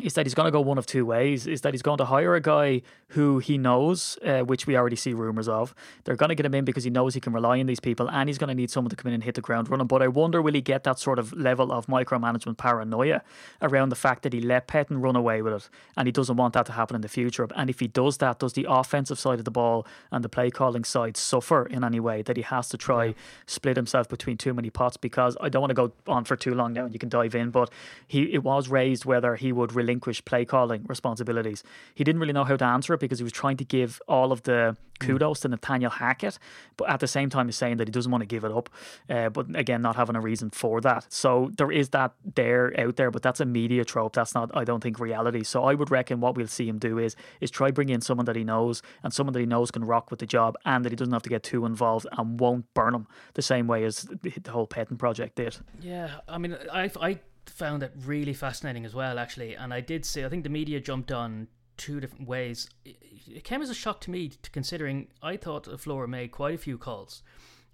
is 0.00 0.14
that 0.14 0.26
he's 0.26 0.34
going 0.34 0.46
to 0.46 0.52
go 0.52 0.60
one 0.60 0.78
of 0.78 0.86
two 0.86 1.04
ways. 1.04 1.46
Is 1.46 1.62
that 1.62 1.74
he's 1.74 1.82
going 1.82 1.98
to 1.98 2.04
hire 2.04 2.34
a 2.34 2.40
guy 2.40 2.82
who 3.08 3.38
he 3.38 3.58
knows, 3.58 4.18
uh, 4.24 4.40
which 4.40 4.66
we 4.66 4.76
already 4.76 4.96
see 4.96 5.14
rumors 5.14 5.48
of. 5.48 5.74
They're 6.04 6.16
going 6.16 6.28
to 6.28 6.34
get 6.34 6.44
him 6.46 6.54
in 6.54 6.64
because 6.64 6.84
he 6.84 6.90
knows 6.90 7.14
he 7.14 7.20
can 7.20 7.32
rely 7.32 7.58
on 7.58 7.66
these 7.66 7.80
people, 7.80 8.08
and 8.10 8.28
he's 8.28 8.38
going 8.38 8.48
to 8.48 8.54
need 8.54 8.70
someone 8.70 8.90
to 8.90 8.96
come 8.96 9.08
in 9.08 9.14
and 9.14 9.24
hit 9.24 9.34
the 9.34 9.40
ground 9.40 9.70
running. 9.70 9.86
But 9.86 10.02
I 10.02 10.08
wonder, 10.08 10.42
will 10.42 10.52
he 10.52 10.60
get 10.60 10.84
that 10.84 10.98
sort 10.98 11.18
of 11.18 11.32
level 11.32 11.72
of 11.72 11.86
micromanagement 11.86 12.58
paranoia 12.58 13.22
around 13.62 13.88
the 13.88 13.96
fact 13.96 14.22
that 14.22 14.32
he 14.32 14.40
let 14.40 14.68
Pettine 14.68 15.00
run 15.00 15.16
away 15.16 15.42
with 15.42 15.54
it, 15.54 15.68
and 15.96 16.06
he 16.06 16.12
doesn't 16.12 16.36
want 16.36 16.54
that 16.54 16.66
to 16.66 16.72
happen 16.72 16.94
in 16.94 17.00
the 17.00 17.08
future? 17.08 17.48
And 17.56 17.70
if 17.70 17.80
he 17.80 17.88
does 17.88 18.18
that, 18.18 18.38
does 18.38 18.52
the 18.52 18.66
offensive 18.68 19.18
side 19.18 19.38
of 19.38 19.44
the 19.44 19.50
ball 19.50 19.86
and 20.12 20.22
the 20.22 20.28
play 20.28 20.50
calling 20.50 20.84
side 20.84 21.16
suffer 21.16 21.64
in 21.66 21.82
any 21.82 22.00
way 22.00 22.22
that 22.22 22.36
he 22.36 22.42
has 22.42 22.68
to 22.68 22.76
try 22.76 23.14
split 23.46 23.76
himself 23.76 24.08
between 24.08 24.36
too 24.36 24.52
many 24.52 24.70
pots? 24.70 24.96
Because 24.96 25.36
I 25.40 25.48
don't 25.48 25.62
want 25.62 25.70
to 25.70 25.74
go 25.74 25.92
on 26.06 26.24
for 26.24 26.36
too 26.36 26.54
long 26.54 26.72
now, 26.72 26.84
and 26.84 26.92
you 26.92 26.98
can 26.98 27.08
dive 27.08 27.34
in, 27.34 27.50
but 27.50 27.70
he 28.06 28.34
it 28.34 28.44
was 28.44 28.68
raised 28.68 29.04
whether 29.04 29.36
he 29.36 29.50
would 29.52 29.74
relinquish 29.88 30.24
play 30.24 30.44
calling 30.44 30.84
responsibilities. 30.86 31.62
He 31.94 32.04
didn't 32.04 32.20
really 32.20 32.32
know 32.32 32.44
how 32.44 32.56
to 32.56 32.64
answer 32.64 32.94
it 32.94 33.00
because 33.00 33.18
he 33.18 33.24
was 33.24 33.32
trying 33.32 33.56
to 33.56 33.64
give 33.64 34.00
all 34.06 34.32
of 34.32 34.42
the 34.42 34.76
kudos 35.00 35.40
to 35.40 35.48
Nathaniel 35.48 35.90
Hackett, 35.90 36.38
but 36.76 36.88
at 36.88 36.98
the 36.98 37.06
same 37.06 37.30
time, 37.30 37.46
he's 37.46 37.56
saying 37.56 37.76
that 37.76 37.86
he 37.86 37.92
doesn't 37.92 38.10
want 38.10 38.22
to 38.22 38.26
give 38.26 38.44
it 38.44 38.50
up. 38.50 38.68
Uh, 39.08 39.28
but 39.28 39.46
again, 39.54 39.80
not 39.80 39.94
having 39.94 40.16
a 40.16 40.20
reason 40.20 40.50
for 40.50 40.80
that. 40.80 41.06
So 41.08 41.52
there 41.56 41.70
is 41.70 41.90
that 41.90 42.14
there 42.34 42.78
out 42.78 42.96
there, 42.96 43.10
but 43.10 43.22
that's 43.22 43.40
a 43.40 43.44
media 43.44 43.84
trope. 43.84 44.14
That's 44.14 44.34
not, 44.34 44.50
I 44.54 44.64
don't 44.64 44.82
think, 44.82 44.98
reality. 44.98 45.44
So 45.44 45.64
I 45.64 45.74
would 45.74 45.90
reckon 45.90 46.20
what 46.20 46.36
we'll 46.36 46.48
see 46.48 46.68
him 46.68 46.78
do 46.78 46.98
is 46.98 47.14
is 47.40 47.50
try 47.50 47.70
bring 47.70 47.88
in 47.88 48.00
someone 48.00 48.26
that 48.26 48.36
he 48.36 48.44
knows 48.44 48.82
and 49.02 49.12
someone 49.12 49.32
that 49.34 49.40
he 49.40 49.46
knows 49.46 49.70
can 49.70 49.84
rock 49.84 50.10
with 50.10 50.20
the 50.20 50.26
job, 50.26 50.56
and 50.64 50.84
that 50.84 50.90
he 50.90 50.96
doesn't 50.96 51.12
have 51.12 51.22
to 51.22 51.30
get 51.30 51.42
too 51.42 51.64
involved 51.64 52.06
and 52.16 52.40
won't 52.40 52.66
burn 52.74 52.94
him 52.94 53.06
the 53.34 53.42
same 53.42 53.66
way 53.66 53.84
as 53.84 54.02
the 54.02 54.32
the 54.42 54.50
whole 54.50 54.66
Pettine 54.66 54.98
project 54.98 55.36
did. 55.36 55.56
Yeah, 55.80 56.20
I 56.28 56.38
mean, 56.38 56.56
I 56.72 56.90
I 57.00 57.20
found 57.50 57.82
it 57.82 57.92
really 58.04 58.34
fascinating 58.34 58.84
as 58.84 58.94
well, 58.94 59.18
actually, 59.18 59.54
and 59.54 59.72
I 59.72 59.80
did 59.80 60.04
say 60.04 60.24
I 60.24 60.28
think 60.28 60.44
the 60.44 60.50
media 60.50 60.80
jumped 60.80 61.12
on 61.12 61.48
two 61.76 62.00
different 62.00 62.26
ways. 62.26 62.68
It, 62.84 63.44
came 63.44 63.62
as 63.62 63.70
a 63.70 63.74
shock 63.74 64.00
to 64.02 64.10
me, 64.10 64.28
to 64.28 64.50
considering 64.50 65.08
I 65.22 65.36
thought 65.36 65.80
Flora 65.80 66.08
made 66.08 66.32
quite 66.32 66.54
a 66.54 66.58
few 66.58 66.78
calls, 66.78 67.22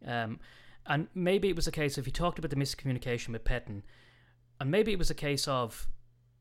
um, 0.06 0.40
and 0.86 1.08
maybe 1.14 1.48
it 1.48 1.56
was 1.56 1.66
a 1.66 1.72
case 1.72 1.96
of 1.96 2.04
he 2.04 2.12
talked 2.12 2.38
about 2.38 2.50
the 2.50 2.56
miscommunication 2.56 3.28
with 3.28 3.44
Pettine, 3.44 3.82
and 4.60 4.70
maybe 4.70 4.92
it 4.92 4.98
was 4.98 5.10
a 5.10 5.14
case 5.14 5.48
of 5.48 5.86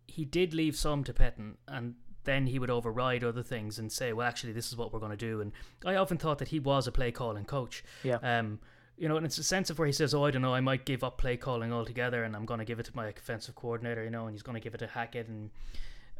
he 0.08 0.26
did 0.26 0.54
leave 0.54 0.76
some 0.76 1.04
to 1.04 1.14
Pettine, 1.14 1.56
and 1.68 1.96
then 2.24 2.48
he 2.48 2.60
would 2.60 2.70
override 2.70 3.24
other 3.24 3.44
things 3.44 3.80
and 3.80 3.92
say, 3.92 4.14
well, 4.14 4.28
actually, 4.28 4.54
this 4.54 4.68
is 4.68 4.78
what 4.78 4.94
we're 4.94 5.00
going 5.00 5.12
to 5.12 5.18
do. 5.18 5.42
And 5.42 5.52
I 5.86 5.96
often 5.96 6.18
thought 6.18 6.38
that 6.40 6.50
he 6.50 6.60
was 6.60 6.88
a 6.88 6.92
play 6.92 7.12
calling 7.12 7.46
coach. 7.46 7.84
Yeah. 8.04 8.18
Um, 8.22 8.60
you 8.98 9.08
know, 9.10 9.18
and 9.18 9.26
it's 9.26 9.38
a 9.38 9.44
sense 9.44 9.70
of 9.70 9.80
where 9.80 9.86
he 9.86 9.92
says, 9.92 10.14
"Oh, 10.14 10.26
I 10.26 10.32
don't 10.32 10.42
know, 10.42 10.54
I 10.54 10.62
might 10.62 10.86
give 10.86 11.04
up 11.04 11.18
play 11.18 11.38
calling 11.38 11.74
altogether, 11.74 12.24
and 12.24 12.36
I'm 12.36 12.46
going 12.46 12.60
to 12.60 12.66
give 12.66 12.80
it 12.80 12.86
to 12.86 12.96
my 12.96 13.08
offensive 13.08 13.56
coordinator," 13.56 14.04
you 14.04 14.10
know, 14.10 14.26
and 14.26 14.34
he's 14.34 14.44
going 14.44 14.56
to 14.56 14.62
give 14.62 14.74
it 14.74 14.80
to 14.80 14.88
Hackett, 14.88 15.28
and 15.28 15.50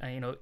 uh, 0.04 0.08
you 0.08 0.20
know, 0.20 0.36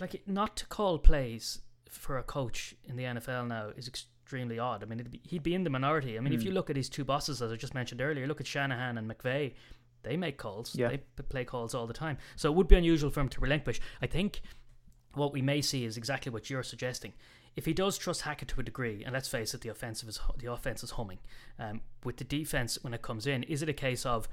like 0.00 0.22
not 0.26 0.56
to 0.56 0.66
call 0.66 0.98
plays 0.98 1.60
for 1.88 2.18
a 2.18 2.22
coach 2.22 2.74
in 2.84 2.96
the 2.96 3.04
NFL 3.04 3.48
now 3.48 3.70
is 3.76 3.88
extremely 3.88 4.58
odd. 4.58 4.82
I 4.82 4.86
mean, 4.86 5.00
it'd 5.00 5.12
be, 5.12 5.20
he'd 5.24 5.42
be 5.42 5.54
in 5.54 5.64
the 5.64 5.70
minority. 5.70 6.16
I 6.16 6.20
mean, 6.20 6.32
if 6.32 6.42
you 6.42 6.50
look 6.50 6.70
at 6.70 6.76
his 6.76 6.88
two 6.88 7.04
bosses, 7.04 7.40
as 7.42 7.52
I 7.52 7.56
just 7.56 7.74
mentioned 7.74 8.00
earlier, 8.00 8.26
look 8.26 8.40
at 8.40 8.46
Shanahan 8.46 8.98
and 8.98 9.10
McVay. 9.10 9.52
They 10.02 10.16
make 10.16 10.36
calls. 10.36 10.74
Yeah. 10.74 10.88
They 10.88 10.98
play 11.22 11.44
calls 11.44 11.74
all 11.74 11.86
the 11.86 11.94
time. 11.94 12.18
So 12.36 12.50
it 12.50 12.54
would 12.56 12.68
be 12.68 12.76
unusual 12.76 13.10
for 13.10 13.20
him 13.20 13.28
to 13.30 13.40
relinquish. 13.40 13.80
I 14.02 14.06
think 14.06 14.42
what 15.14 15.32
we 15.32 15.40
may 15.40 15.62
see 15.62 15.84
is 15.84 15.96
exactly 15.96 16.30
what 16.30 16.50
you're 16.50 16.62
suggesting. 16.62 17.14
If 17.56 17.66
he 17.66 17.72
does 17.72 17.96
trust 17.96 18.22
Hackett 18.22 18.48
to 18.48 18.60
a 18.60 18.64
degree, 18.64 19.02
and 19.04 19.12
let's 19.12 19.28
face 19.28 19.54
it, 19.54 19.60
the 19.60 19.68
offensive 19.68 20.08
is 20.08 20.20
the 20.38 20.52
offense 20.52 20.82
is 20.82 20.92
humming. 20.92 21.18
Um, 21.58 21.82
with 22.02 22.16
the 22.16 22.24
defense 22.24 22.78
when 22.82 22.94
it 22.94 23.02
comes 23.02 23.26
in, 23.26 23.44
is 23.44 23.62
it 23.62 23.68
a 23.68 23.74
case 23.74 24.04
of 24.04 24.28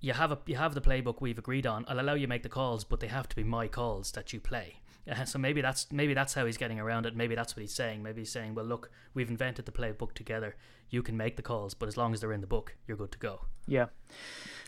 you 0.00 0.14
have 0.14 0.32
a 0.32 0.38
you 0.46 0.56
have 0.56 0.74
the 0.74 0.80
playbook 0.80 1.20
we've 1.20 1.38
agreed 1.38 1.66
on? 1.66 1.84
I'll 1.88 2.00
allow 2.00 2.14
you 2.14 2.28
make 2.28 2.42
the 2.42 2.48
calls, 2.48 2.84
but 2.84 3.00
they 3.00 3.08
have 3.08 3.28
to 3.28 3.36
be 3.36 3.44
my 3.44 3.68
calls 3.68 4.12
that 4.12 4.32
you 4.32 4.40
play. 4.40 4.76
Uh, 5.10 5.24
so 5.24 5.38
maybe 5.38 5.60
that's 5.60 5.90
maybe 5.90 6.14
that's 6.14 6.34
how 6.34 6.46
he's 6.46 6.56
getting 6.56 6.80
around 6.80 7.06
it. 7.06 7.16
Maybe 7.16 7.34
that's 7.34 7.56
what 7.56 7.60
he's 7.60 7.74
saying. 7.74 8.02
Maybe 8.02 8.22
he's 8.22 8.30
saying, 8.30 8.54
well, 8.54 8.64
look, 8.64 8.90
we've 9.14 9.30
invented 9.30 9.66
the 9.66 9.72
playbook 9.72 10.12
together. 10.12 10.56
You 10.90 11.02
can 11.02 11.16
make 11.16 11.36
the 11.36 11.42
calls, 11.42 11.74
but 11.74 11.88
as 11.88 11.96
long 11.96 12.12
as 12.12 12.20
they're 12.20 12.32
in 12.32 12.40
the 12.40 12.46
book, 12.46 12.76
you're 12.86 12.96
good 12.96 13.12
to 13.12 13.18
go. 13.18 13.46
Yeah. 13.66 13.86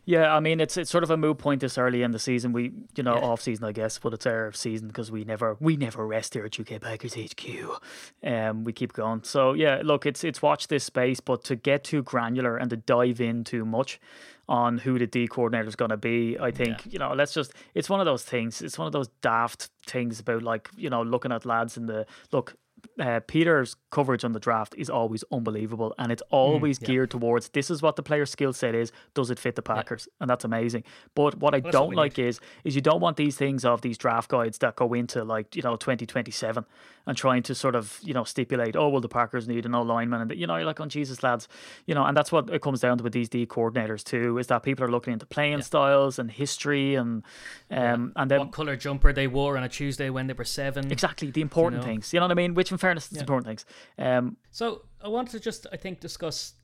Yeah, 0.06 0.34
I 0.36 0.40
mean 0.40 0.60
it's 0.60 0.76
it's 0.76 0.90
sort 0.90 1.02
of 1.02 1.10
a 1.10 1.16
moot 1.16 1.38
point 1.38 1.62
this 1.62 1.78
early 1.78 2.02
in 2.02 2.10
the 2.10 2.18
season. 2.18 2.52
We 2.52 2.72
you 2.94 3.02
know 3.02 3.14
Yeah. 3.14 3.20
off 3.28 3.40
season 3.40 3.64
I 3.64 3.72
guess, 3.72 3.98
but 3.98 4.12
it's 4.12 4.26
our 4.26 4.52
season 4.52 4.88
because 4.88 5.10
we 5.10 5.24
never 5.24 5.56
we 5.60 5.76
never 5.78 6.06
rest 6.06 6.34
here 6.34 6.44
at 6.44 6.60
UK 6.60 6.78
Packers 6.80 7.14
HQ. 7.14 7.80
Um, 8.22 8.64
we 8.64 8.72
keep 8.74 8.92
going. 8.92 9.22
So 9.24 9.54
yeah, 9.54 9.80
look, 9.82 10.04
it's 10.04 10.22
it's 10.22 10.42
watch 10.42 10.68
this 10.68 10.84
space, 10.84 11.20
but 11.20 11.42
to 11.44 11.56
get 11.56 11.84
too 11.84 12.02
granular 12.02 12.58
and 12.58 12.68
to 12.68 12.76
dive 12.76 13.20
in 13.20 13.44
too 13.44 13.64
much 13.64 13.98
on 14.46 14.76
who 14.76 14.98
the 14.98 15.06
D 15.06 15.26
coordinator 15.26 15.68
is 15.68 15.74
going 15.76 15.88
to 15.90 15.96
be, 15.96 16.36
I 16.38 16.50
think 16.50 16.92
you 16.92 16.98
know 16.98 17.14
let's 17.14 17.32
just 17.32 17.54
it's 17.72 17.88
one 17.88 18.00
of 18.00 18.04
those 18.04 18.24
things. 18.24 18.60
It's 18.60 18.78
one 18.78 18.86
of 18.86 18.92
those 18.92 19.08
daft 19.22 19.70
things 19.86 20.20
about 20.20 20.42
like 20.42 20.68
you 20.76 20.90
know 20.90 21.00
looking 21.02 21.32
at 21.32 21.46
lads 21.46 21.78
in 21.78 21.86
the 21.86 22.04
look. 22.30 22.56
Uh, 22.98 23.20
Peter's 23.26 23.76
coverage 23.90 24.24
on 24.24 24.32
the 24.32 24.40
draft 24.40 24.74
is 24.76 24.90
always 24.90 25.24
unbelievable, 25.32 25.94
and 25.98 26.10
it's 26.12 26.22
always 26.30 26.78
geared 26.78 27.10
towards 27.10 27.48
this 27.50 27.70
is 27.70 27.82
what 27.82 27.96
the 27.96 28.02
player's 28.02 28.30
skill 28.30 28.52
set 28.52 28.74
is. 28.74 28.92
Does 29.14 29.30
it 29.30 29.38
fit 29.38 29.56
the 29.56 29.62
Packers? 29.62 30.08
And 30.20 30.28
that's 30.28 30.44
amazing. 30.44 30.84
But 31.14 31.38
what 31.38 31.54
I 31.54 31.60
don't 31.60 31.90
we 31.90 31.96
like 31.96 32.18
is 32.18 32.40
is 32.64 32.74
you 32.74 32.80
don't 32.80 33.00
want 33.00 33.16
these 33.16 33.36
things 33.36 33.64
of 33.64 33.80
these 33.82 33.98
draft 33.98 34.30
guides 34.30 34.58
that 34.58 34.76
go 34.76 34.92
into 34.94 35.24
like 35.24 35.54
you 35.56 35.62
know 35.62 35.76
twenty 35.76 36.06
twenty 36.06 36.30
seven 36.30 36.64
and 37.06 37.16
trying 37.16 37.42
to 37.42 37.54
sort 37.54 37.74
of 37.74 37.98
you 38.02 38.14
know 38.14 38.24
stipulate 38.24 38.76
oh 38.76 38.88
well 38.88 39.00
the 39.00 39.08
Packers 39.08 39.46
need 39.46 39.66
an 39.66 39.74
O 39.74 39.82
lineman 39.82 40.22
and 40.22 40.30
you 40.34 40.46
know 40.46 40.56
you're 40.56 40.66
like 40.66 40.80
on 40.80 40.88
Jesus 40.88 41.22
lads 41.22 41.48
you 41.86 41.94
know 41.94 42.04
and 42.04 42.16
that's 42.16 42.32
what 42.32 42.48
it 42.50 42.62
comes 42.62 42.80
down 42.80 42.98
to 42.98 43.04
with 43.04 43.12
these 43.12 43.28
D 43.28 43.46
coordinators 43.46 44.02
too 44.02 44.38
is 44.38 44.46
that 44.48 44.62
people 44.62 44.84
are 44.84 44.90
looking 44.90 45.12
into 45.12 45.26
playing 45.26 45.62
styles 45.62 46.18
and 46.18 46.30
history 46.30 46.94
and 46.94 47.22
um 47.70 48.12
and 48.16 48.30
then 48.30 48.38
What 48.40 48.52
color 48.52 48.76
jumper 48.76 49.12
they 49.12 49.26
wore 49.26 49.56
on 49.56 49.62
a 49.64 49.68
Tuesday 49.68 50.10
when 50.10 50.26
they 50.26 50.32
were 50.34 50.44
seven. 50.44 50.90
exactly 50.90 51.30
the 51.30 51.40
important 51.40 51.82
know? 51.82 51.86
things 51.88 52.12
you 52.12 52.20
know 52.20 52.24
what 52.26 52.32
I 52.32 52.34
mean 52.34 52.54
which 52.54 52.70
in 52.74 52.78
fairness 52.78 53.04
is 53.12 53.18
important 53.24 53.46
things 53.50 53.64
um 53.98 54.36
So 54.50 54.64
I 55.06 55.08
want 55.08 55.28
to 55.30 55.38
just, 55.40 55.66
I 55.72 55.76
think, 55.76 56.00
discuss 56.00 56.54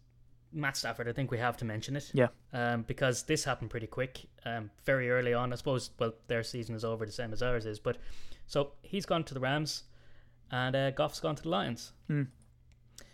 Matt 0.52 0.76
Stafford. 0.76 1.08
I 1.08 1.12
think 1.12 1.30
we 1.30 1.38
have 1.38 1.56
to 1.58 1.64
mention 1.64 1.96
it. 1.96 2.10
yeah 2.12 2.28
Um, 2.52 2.82
because 2.92 3.16
this 3.24 3.44
happened 3.44 3.70
pretty 3.70 3.86
quick, 3.86 4.14
um, 4.44 4.70
very 4.84 5.06
early 5.10 5.34
on. 5.34 5.52
I 5.52 5.56
suppose, 5.56 5.90
well, 5.98 6.12
their 6.26 6.42
season 6.42 6.74
is 6.74 6.84
over 6.84 7.06
the 7.06 7.12
same 7.12 7.32
as 7.32 7.42
ours 7.42 7.66
is. 7.66 7.78
But 7.78 7.96
so 8.46 8.72
he's 8.82 9.06
gone 9.06 9.24
to 9.24 9.34
the 9.34 9.40
Rams, 9.40 9.84
and 10.50 10.74
uh, 10.74 10.90
Goff's 10.90 11.20
gone 11.20 11.36
to 11.36 11.42
the 11.42 11.48
Lions. 11.58 11.92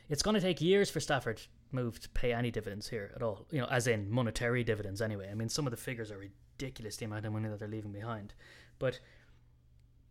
It's 0.08 0.22
going 0.22 0.34
to 0.34 0.40
take 0.40 0.60
years 0.60 0.88
for 0.90 1.00
Stafford 1.00 1.40
move 1.72 2.00
to 2.00 2.08
pay 2.10 2.32
any 2.32 2.50
dividends 2.50 2.88
here 2.88 3.12
at 3.16 3.22
all. 3.22 3.46
You 3.50 3.60
know, 3.60 3.68
as 3.70 3.86
in 3.86 4.10
monetary 4.10 4.64
dividends. 4.64 5.02
Anyway, 5.02 5.28
I 5.30 5.34
mean, 5.34 5.48
some 5.50 5.66
of 5.66 5.72
the 5.72 5.76
figures 5.88 6.10
are 6.10 6.18
ridiculous. 6.18 6.96
The 6.96 7.04
amount 7.04 7.26
of 7.26 7.32
money 7.32 7.48
that 7.48 7.58
they're 7.58 7.68
leaving 7.68 7.92
behind, 7.92 8.32
but 8.78 9.00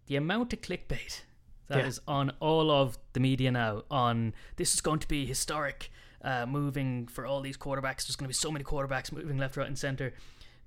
the 0.07 0.17
amount 0.17 0.53
of 0.53 0.61
clickbait 0.61 1.21
that 1.67 1.85
is 1.85 1.99
Yeah. 2.07 2.13
on 2.13 2.31
all 2.39 2.69
of 2.71 2.97
the 3.13 3.19
media 3.19 3.51
now 3.51 3.83
on 3.89 4.33
this 4.57 4.73
is 4.73 4.81
going 4.81 4.99
to 4.99 5.07
be 5.07 5.25
historic 5.25 5.89
uh, 6.23 6.45
moving 6.45 7.07
for 7.07 7.25
all 7.25 7.41
these 7.41 7.57
quarterbacks. 7.57 8.07
There's 8.07 8.15
going 8.15 8.25
to 8.25 8.29
be 8.29 8.33
so 8.33 8.51
many 8.51 8.63
quarterbacks 8.65 9.11
moving 9.11 9.37
left, 9.37 9.57
right, 9.57 9.67
and 9.67 9.77
center. 9.77 10.13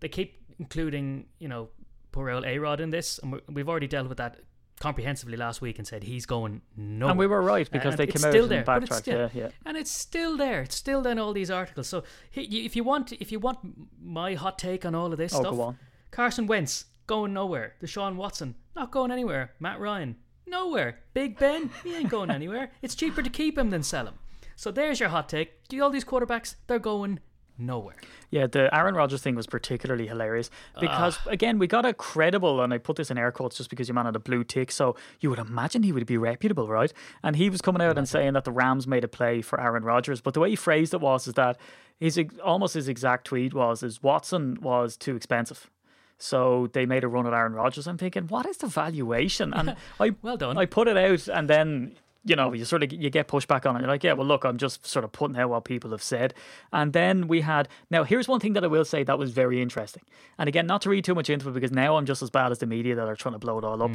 They 0.01 0.09
keep 0.09 0.37
including, 0.59 1.27
you 1.41 1.49
know, 1.49 1.71
poor 2.13 2.31
old 2.31 2.45
A 2.45 2.59
Rod 2.59 2.81
in 2.81 2.91
this, 2.91 3.19
and 3.19 3.33
we- 3.33 3.41
we've 3.49 3.69
already 3.69 3.89
dealt 3.89 4.09
with 4.09 4.19
that 4.19 4.39
comprehensively 4.81 5.37
last 5.37 5.61
week 5.61 5.77
and 5.79 5.89
said 5.89 6.05
he's 6.05 6.25
going 6.25 6.63
no. 6.77 7.09
and 7.09 7.19
we 7.19 7.27
were 7.27 7.43
right 7.43 7.69
because 7.69 7.95
and 7.95 7.99
they 7.99 8.07
came 8.07 8.25
out 8.25 8.31
still 8.31 8.45
and 8.45 8.53
there, 8.53 8.61
it's 8.61 8.67
backtracked 8.67 9.03
still- 9.03 9.19
yeah 9.19 9.29
yeah 9.35 9.49
and 9.67 9.77
it's 9.77 9.91
still 9.91 10.37
there. 10.37 10.63
It's 10.63 10.77
still 10.77 11.05
in 11.05 11.19
all 11.19 11.33
these 11.33 11.51
articles. 11.51 11.89
So 11.89 12.05
if 12.33 12.77
you 12.77 12.85
want, 12.85 13.11
if 13.15 13.33
you 13.33 13.41
want 13.41 13.59
my 14.01 14.35
hot 14.35 14.57
take 14.57 14.87
on 14.87 14.95
all 14.95 15.11
of 15.11 15.19
this 15.19 15.35
Oh, 15.35 15.41
stuff. 15.43 15.75
Carson 16.13 16.47
Wentz 16.47 16.85
going 17.09 17.33
nowhere. 17.33 17.75
Deshaun 17.83 18.15
Watson 18.15 18.55
not 18.77 18.93
going 18.93 19.11
anywhere. 19.11 19.53
Matt 19.59 19.81
Ryan 19.81 20.15
nowhere. 20.49 21.01
Big 21.15 21.39
Ben 21.39 21.71
he 21.85 21.95
ain't 21.95 22.11
going 22.11 22.31
anywhere. 22.31 22.71
It's 22.83 22.95
cheaper 22.95 23.23
to 23.23 23.31
keep 23.31 23.57
him 23.59 23.71
than 23.71 23.83
sell 23.83 24.07
him. 24.07 24.15
So 24.57 24.71
there's 24.71 25.01
your 25.01 25.11
hot 25.11 25.29
take. 25.29 25.69
Do 25.69 25.83
all 25.83 25.91
these 25.91 26.05
quarterbacks? 26.05 26.57
They're 26.67 26.79
going 26.79 27.21
nowhere. 27.59 27.97
Yeah, 28.31 28.47
the 28.47 28.75
Aaron 28.75 28.95
Rodgers 28.95 29.23
thing 29.23 29.35
was 29.35 29.47
particularly 29.47 30.07
hilarious 30.07 30.51
because 30.81 31.19
again 31.27 31.59
we 31.59 31.67
got 31.67 31.85
a 31.85 31.93
credible, 31.93 32.61
and 32.63 32.73
I 32.73 32.79
put 32.79 32.97
this 32.97 33.11
in 33.11 33.19
air 33.19 33.33
quotes 33.33 33.57
just 33.57 33.71
because 33.71 33.89
your 33.89 33.95
man 33.95 34.05
had 34.05 34.17
a 34.17 34.21
blue 34.21 34.45
tick, 34.45 34.71
so 34.71 34.97
you 35.21 35.31
would 35.31 35.39
imagine 35.39 35.83
he 35.83 35.93
would 35.93 36.07
be 36.07 36.17
reputable, 36.17 36.69
right? 36.69 36.93
And 37.23 37.37
he 37.37 37.51
was 37.51 37.61
coming 37.61 37.83
out 37.83 37.99
and 37.99 38.09
saying 38.09 38.35
that 38.35 38.45
the 38.45 38.53
Rams 38.53 38.87
made 38.87 39.05
a 39.05 39.09
play 39.09 39.43
for 39.43 39.61
Aaron 39.61 39.83
Rodgers, 39.83 40.21
but 40.21 40.35
the 40.35 40.41
way 40.41 40.51
he 40.51 40.57
phrased 40.57 40.95
it 40.95 41.01
was 41.01 41.27
is 41.27 41.35
that 41.35 41.59
his 41.99 42.21
almost 42.45 42.75
his 42.75 42.89
exact 42.89 43.27
tweet 43.27 43.55
was 43.55 43.83
is 43.83 44.03
Watson 44.03 44.59
was 44.61 44.97
too 44.97 45.17
expensive. 45.17 45.69
So 46.19 46.69
they 46.73 46.85
made 46.85 47.05
a 47.05 47.09
run 47.09 47.27
at 47.27 47.33
Aaron 47.33 47.53
Rodgers. 47.53 47.87
I'm 47.87 47.99
thinking, 47.99 48.25
what 48.25 48.45
is 48.47 48.59
the 48.59 48.67
valuation? 48.67 49.55
And 49.55 49.77
I 50.01 50.15
Well 50.23 50.37
done. 50.37 50.59
I 50.59 50.67
put 50.67 50.89
it 50.89 50.97
out, 50.97 51.29
and 51.29 51.49
then 51.49 51.97
you 52.25 52.35
know 52.35 52.53
you 52.53 52.65
sort 52.65 52.83
of 52.83 52.93
you 52.93 53.09
get 53.09 53.29
pushback 53.29 53.65
on 53.65 53.77
it. 53.77 53.81
You're 53.81 53.89
like, 53.89 54.03
yeah, 54.03 54.15
well, 54.15 54.27
look, 54.27 54.45
I'm 54.45 54.59
just 54.59 54.85
sort 54.85 55.05
of 55.05 55.13
putting 55.13 55.37
out 55.37 55.51
what 55.51 55.65
people 55.65 55.93
have 55.93 56.03
said. 56.03 56.35
And 56.73 56.93
then 56.93 57.29
we 57.29 57.43
had 57.43 57.69
now 57.91 58.03
here's 58.03 58.27
one 58.27 58.41
thing 58.41 58.55
that 58.55 58.65
I 58.65 58.67
will 58.67 58.85
say 58.85 59.05
that 59.05 59.19
was 59.19 59.31
very 59.31 59.63
interesting. 59.63 60.03
And 60.39 60.49
again, 60.49 60.67
not 60.67 60.83
to 60.83 60.91
read 60.91 61.05
too 61.05 61.15
much 61.15 61.31
into 61.31 61.49
it 61.49 61.53
because 61.53 61.73
now 61.73 61.97
I'm 61.97 62.05
just 62.07 62.23
as 62.23 62.31
bad 62.31 62.51
as 62.51 62.59
the 62.59 62.67
media 62.67 62.97
that 62.97 63.07
are 63.07 63.17
trying 63.17 63.35
to 63.35 63.39
blow 63.39 63.59
it 63.59 63.65
all 63.65 63.83
up. 63.83 63.93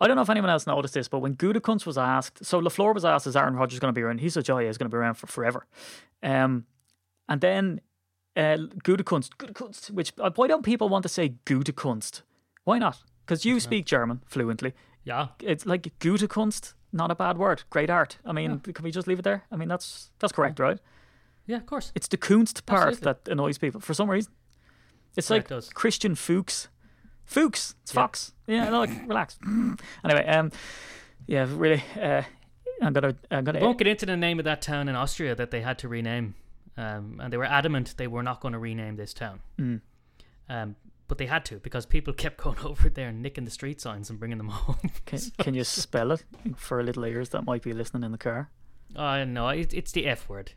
I 0.00 0.06
don't 0.06 0.16
know 0.16 0.22
if 0.22 0.30
anyone 0.30 0.50
else 0.50 0.66
noticed 0.66 0.94
this, 0.94 1.08
but 1.08 1.18
when 1.18 1.36
Gutekunst 1.36 1.84
was 1.84 1.98
asked, 1.98 2.44
so 2.44 2.58
Lafleur 2.60 2.94
was 2.94 3.04
asked, 3.04 3.26
"Is 3.26 3.36
Aaron 3.36 3.54
Rodgers 3.54 3.78
going 3.78 3.92
to 3.94 3.98
be 3.98 4.02
around?" 4.02 4.18
He 4.20 4.30
said, 4.30 4.48
"Oh 4.50 4.58
yeah, 4.58 4.66
he's 4.66 4.78
going 4.78 4.90
to 4.90 4.94
be 4.94 4.98
around 4.98 5.14
for 5.14 5.26
forever." 5.26 5.66
Um, 6.22 6.64
and 7.28 7.40
then 7.40 7.80
uh, 8.36 8.56
Gutekunst, 8.84 9.30
Gutekunst, 9.38 9.90
which 9.90 10.12
uh, 10.18 10.30
why 10.36 10.46
don't 10.46 10.62
people 10.64 10.88
want 10.88 11.02
to 11.02 11.08
say 11.08 11.34
Gutekunst? 11.46 12.22
Why 12.64 12.78
not? 12.78 13.02
Because 13.24 13.44
you 13.44 13.60
speak 13.60 13.86
German 13.86 14.22
fluently. 14.26 14.72
Yeah. 15.04 15.28
It's 15.40 15.64
like 15.66 15.82
Gutekunst, 16.00 16.74
not 16.92 17.10
a 17.10 17.14
bad 17.14 17.38
word. 17.38 17.62
Great 17.70 17.90
art. 17.90 18.18
I 18.24 18.32
mean, 18.32 18.60
can 18.60 18.82
we 18.84 18.90
just 18.90 19.06
leave 19.06 19.18
it 19.18 19.22
there? 19.22 19.44
I 19.50 19.56
mean, 19.56 19.68
that's 19.68 20.10
that's 20.18 20.32
correct, 20.32 20.58
right? 20.58 20.78
Yeah, 21.46 21.56
of 21.56 21.66
course. 21.66 21.90
It's 21.94 22.08
the 22.08 22.16
Kunst 22.16 22.64
part 22.66 22.88
Absolutely. 22.88 23.12
that 23.24 23.32
annoys 23.32 23.58
people 23.58 23.80
for 23.80 23.94
some 23.94 24.10
reason. 24.10 24.32
It's 25.16 25.28
Yeah, 25.30 25.36
like 25.36 25.50
it. 25.50 25.74
Christian 25.74 26.14
Fuchs. 26.14 26.68
Fuchs. 27.24 27.74
It's 27.82 27.92
Yeah. 27.92 28.00
Fox. 28.00 28.32
Yeah, 28.46 28.68
no, 28.70 28.80
like 28.80 28.90
relax. 29.08 29.38
anyway, 30.04 30.26
um, 30.26 30.52
yeah, 31.26 31.46
really. 31.50 31.82
Uh, 32.00 32.22
I'm 32.82 32.92
gonna, 32.92 33.14
I'm 33.30 33.44
gonna. 33.44 33.60
won't 33.60 33.78
get 33.78 33.86
into 33.86 34.06
the 34.06 34.16
name 34.16 34.38
of 34.38 34.44
that 34.44 34.62
town 34.62 34.88
in 34.88 34.94
Austria 34.96 35.34
that 35.34 35.50
they 35.50 35.60
had 35.60 35.78
to 35.78 35.88
rename, 35.88 36.34
um, 36.80 37.20
and 37.22 37.30
they 37.30 37.36
were 37.36 37.44
adamant 37.44 37.94
they 37.98 38.06
were 38.06 38.22
not 38.22 38.40
going 38.40 38.52
to 38.52 38.58
rename 38.58 38.96
this 38.96 39.12
town. 39.12 39.40
Mm. 39.58 39.80
Um, 40.48 40.76
but 41.08 41.18
they 41.18 41.26
had 41.26 41.44
to 41.46 41.56
because 41.56 41.84
people 41.84 42.12
kept 42.24 42.38
going 42.38 42.58
over 42.64 42.88
there 42.88 43.08
and 43.08 43.20
nicking 43.20 43.44
the 43.44 43.50
street 43.50 43.80
signs 43.80 44.08
and 44.08 44.18
bringing 44.18 44.38
them 44.38 44.48
home. 44.48 44.78
Can, 45.06 45.20
can 45.38 45.54
you 45.54 45.64
spell 45.64 46.12
it 46.12 46.24
for 46.56 46.82
little 46.82 47.04
ears 47.04 47.30
that 47.30 47.42
might 47.42 47.62
be 47.62 47.72
listening 47.72 48.04
in 48.04 48.12
the 48.12 48.18
car? 48.18 48.50
uh, 48.96 49.24
no, 49.24 49.48
it, 49.48 49.74
it's 49.74 49.92
the 49.92 50.06
F 50.06 50.28
word. 50.28 50.52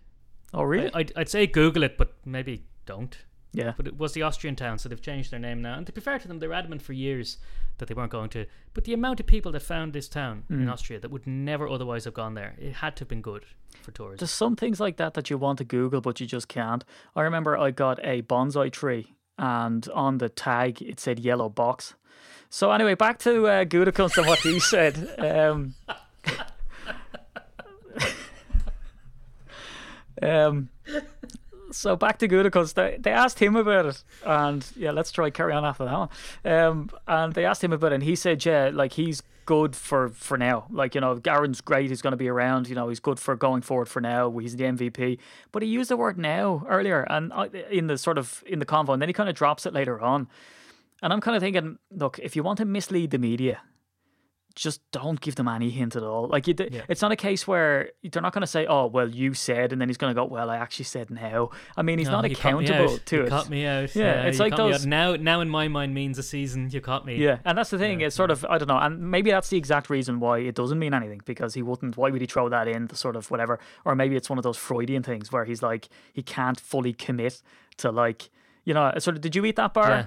Oh, 0.54 0.64
really? 0.64 0.94
I, 0.94 1.00
I'd, 1.00 1.14
I'd 1.16 1.30
say 1.30 1.48
Google 1.48 1.84
it, 1.84 1.98
but 1.98 2.14
maybe 2.24 2.66
don't. 2.86 3.18
Yeah. 3.54 3.74
But 3.78 3.88
it 3.88 3.98
was 3.98 4.14
the 4.14 4.24
Austrian 4.24 4.56
town, 4.56 4.80
so 4.80 4.90
they've 4.90 5.02
changed 5.02 5.32
their 5.32 5.40
name 5.40 5.62
now. 5.62 5.76
And 5.78 5.86
to 5.88 5.94
be 5.94 6.02
fair 6.02 6.20
to 6.20 6.28
them, 6.28 6.40
they 6.40 6.48
were 6.48 6.54
adamant 6.56 6.82
for 6.82 6.94
years 6.94 7.38
that 7.78 7.88
they 7.88 7.94
weren't 7.94 8.12
going 8.12 8.30
to. 8.32 8.46
But 8.74 8.84
the 8.84 8.94
amount 8.94 9.20
of 9.20 9.26
people 9.28 9.52
that 9.52 9.62
found 9.62 9.94
this 9.94 10.08
town 10.10 10.44
Mm. 10.50 10.64
in 10.64 10.70
Austria 10.70 11.00
that 11.00 11.12
would 11.12 11.26
never 11.28 11.68
otherwise 11.70 12.04
have 12.06 12.14
gone 12.14 12.34
there, 12.34 12.56
it 12.60 12.74
had 12.74 12.96
to 12.98 13.02
have 13.02 13.08
been 13.08 13.22
good 13.22 13.46
for 13.82 13.92
tourism. 13.92 14.18
There's 14.18 14.32
some 14.32 14.56
things 14.56 14.80
like 14.80 14.98
that 14.98 15.14
that 15.14 15.30
you 15.30 15.38
want 15.38 15.60
to 15.60 15.64
Google, 15.64 16.02
but 16.02 16.20
you 16.20 16.26
just 16.28 16.48
can't. 16.48 16.84
I 17.16 17.22
remember 17.22 17.58
I 17.58 17.72
got 17.72 18.00
a 18.04 18.22
bonsai 18.24 18.72
tree, 18.72 19.14
and 19.38 19.88
on 19.90 20.18
the 20.18 20.30
tag 20.30 20.82
it 20.82 21.00
said 21.00 21.20
yellow 21.20 21.50
box. 21.50 21.94
So 22.50 22.72
anyway, 22.72 22.94
back 22.96 23.18
to 23.20 23.48
uh, 23.48 23.66
Gutekunst 23.66 24.18
and 24.18 24.28
what 24.28 24.40
he 24.40 24.60
said. 24.74 25.16
Um, 25.20 25.74
um, 30.22 30.70
so 31.74 31.96
back 31.96 32.20
to 32.20 32.28
Gutekunst. 32.28 32.76
They, 32.76 32.98
they 33.00 33.12
asked 33.12 33.40
him 33.40 33.56
about 33.56 33.86
it, 33.86 34.04
and 34.26 34.66
yeah, 34.76 34.92
let's 34.92 35.12
try 35.12 35.30
carry 35.30 35.54
on 35.54 35.66
after 35.66 35.86
that 35.86 35.98
one. 35.98 36.10
Um, 36.46 36.90
and 37.08 37.34
they 37.34 37.46
asked 37.46 37.64
him 37.64 37.74
about 37.74 37.92
it, 37.92 37.96
and 37.96 38.04
he 38.04 38.16
said, 38.16 38.44
yeah, 38.46 38.70
like 38.74 38.94
he's 38.94 39.22
good 39.46 39.76
for 39.76 40.10
for 40.10 40.38
now. 40.38 40.66
Like 40.70 40.96
you 40.96 41.02
know, 41.02 41.16
Garen's 41.16 41.62
great. 41.62 41.90
He's 41.90 42.02
going 42.02 42.12
to 42.12 42.18
be 42.18 42.30
around. 42.30 42.70
You 42.70 42.76
know, 42.76 42.90
he's 42.90 43.00
good 43.00 43.20
for 43.20 43.36
going 43.36 43.62
forward 43.62 43.90
for 43.90 44.02
now. 44.02 44.30
He's 44.38 44.56
the 44.56 44.64
MVP. 44.64 45.20
But 45.52 45.64
he 45.64 45.70
used 45.70 45.90
the 45.90 45.98
word 45.98 46.18
now 46.18 46.66
earlier, 46.68 47.02
and 47.10 47.32
in 47.70 47.88
the 47.88 47.98
sort 47.98 48.18
of 48.18 48.44
in 48.48 48.60
the 48.60 48.66
convo, 48.66 48.94
and 48.94 49.02
then 49.02 49.10
he 49.10 49.14
kind 49.14 49.30
of 49.30 49.36
drops 49.36 49.66
it 49.66 49.74
later 49.74 50.00
on. 50.00 50.28
And 51.02 51.12
I'm 51.12 51.20
kind 51.20 51.36
of 51.36 51.42
thinking, 51.42 51.80
look, 51.92 52.18
if 52.20 52.36
you 52.36 52.44
want 52.44 52.60
to 52.60 52.66
mislead 52.66 53.12
the 53.12 53.18
media, 53.18 53.60
just 54.56 54.82
don't 54.92 55.20
give 55.20 55.36
them 55.36 55.48
any 55.48 55.70
hint 55.72 55.96
at 55.96 56.04
all. 56.04 56.28
Like, 56.28 56.48
you, 56.48 56.54
Yeah. 56.58 56.82
it's 56.88 57.02
not 57.02 57.12
a 57.12 57.16
case 57.16 57.48
where 57.48 57.90
they're 58.04 58.22
not 58.22 58.34
going 58.34 58.42
to 58.42 58.48
say, 58.48 58.66
"Oh, 58.68 58.86
well, 58.86 59.10
you 59.10 59.34
said," 59.34 59.72
and 59.72 59.82
then 59.82 59.90
he's 59.90 59.98
going 59.98 60.12
to 60.14 60.16
go, 60.16 60.26
"Well, 60.26 60.50
I 60.50 60.58
actually 60.58 60.86
said 60.86 61.10
no." 61.10 61.50
I 61.76 61.82
mean, 61.82 61.98
he's 62.00 62.08
No, 62.08 62.14
not 62.22 62.26
accountable 62.26 62.98
to 63.00 63.16
you 63.16 63.24
it. 63.24 63.30
caught 63.30 63.50
me 63.50 63.66
out. 63.66 63.96
Yeah, 63.96 64.24
it's 64.24 64.40
like 64.40 64.56
those- 64.56 64.86
now. 64.86 65.16
Now, 65.16 65.42
in 65.42 65.50
my 65.50 65.68
mind, 65.68 65.94
means 65.94 66.18
a 66.20 66.24
season. 66.24 66.70
You 66.72 66.82
caught 66.82 67.06
me. 67.06 67.16
Yeah, 67.16 67.40
and 67.46 67.58
that's 67.58 67.72
the 67.72 67.78
thing. 67.78 68.02
It's 68.02 68.16
sort 68.16 68.30
of 68.32 68.46
I 68.50 68.58
don't 68.58 68.68
know, 68.68 68.78
and 68.78 69.00
maybe 69.12 69.32
that's 69.32 69.50
the 69.50 69.58
exact 69.58 69.90
reason 69.90 70.20
why 70.20 70.40
it 70.40 70.56
doesn't 70.56 70.78
mean 70.80 70.94
anything 70.94 71.22
because 71.26 71.54
he 71.56 71.62
wouldn't. 71.64 71.98
Why 71.98 72.10
would 72.12 72.22
he 72.22 72.28
throw 72.28 72.48
that 72.50 72.68
in? 72.68 72.88
The 72.88 72.96
sort 72.96 73.16
of 73.16 73.32
whatever, 73.32 73.60
or 73.86 73.96
maybe 73.96 74.16
it's 74.16 74.30
one 74.30 74.38
of 74.38 74.44
those 74.44 74.58
Freudian 74.58 75.04
things 75.04 75.32
where 75.32 75.46
he's 75.46 75.64
like 75.64 75.90
he 76.14 76.22
can't 76.22 76.60
fully 76.60 76.94
commit 76.94 77.42
to 77.78 77.92
like 77.92 78.30
you 78.66 78.74
know. 78.74 78.92
Sort 79.00 79.16
of. 79.16 79.22
Did 79.22 79.36
you 79.36 79.44
eat 79.46 79.56
that 79.56 79.74
bar? 79.74 79.90
Yeah. 79.90 80.06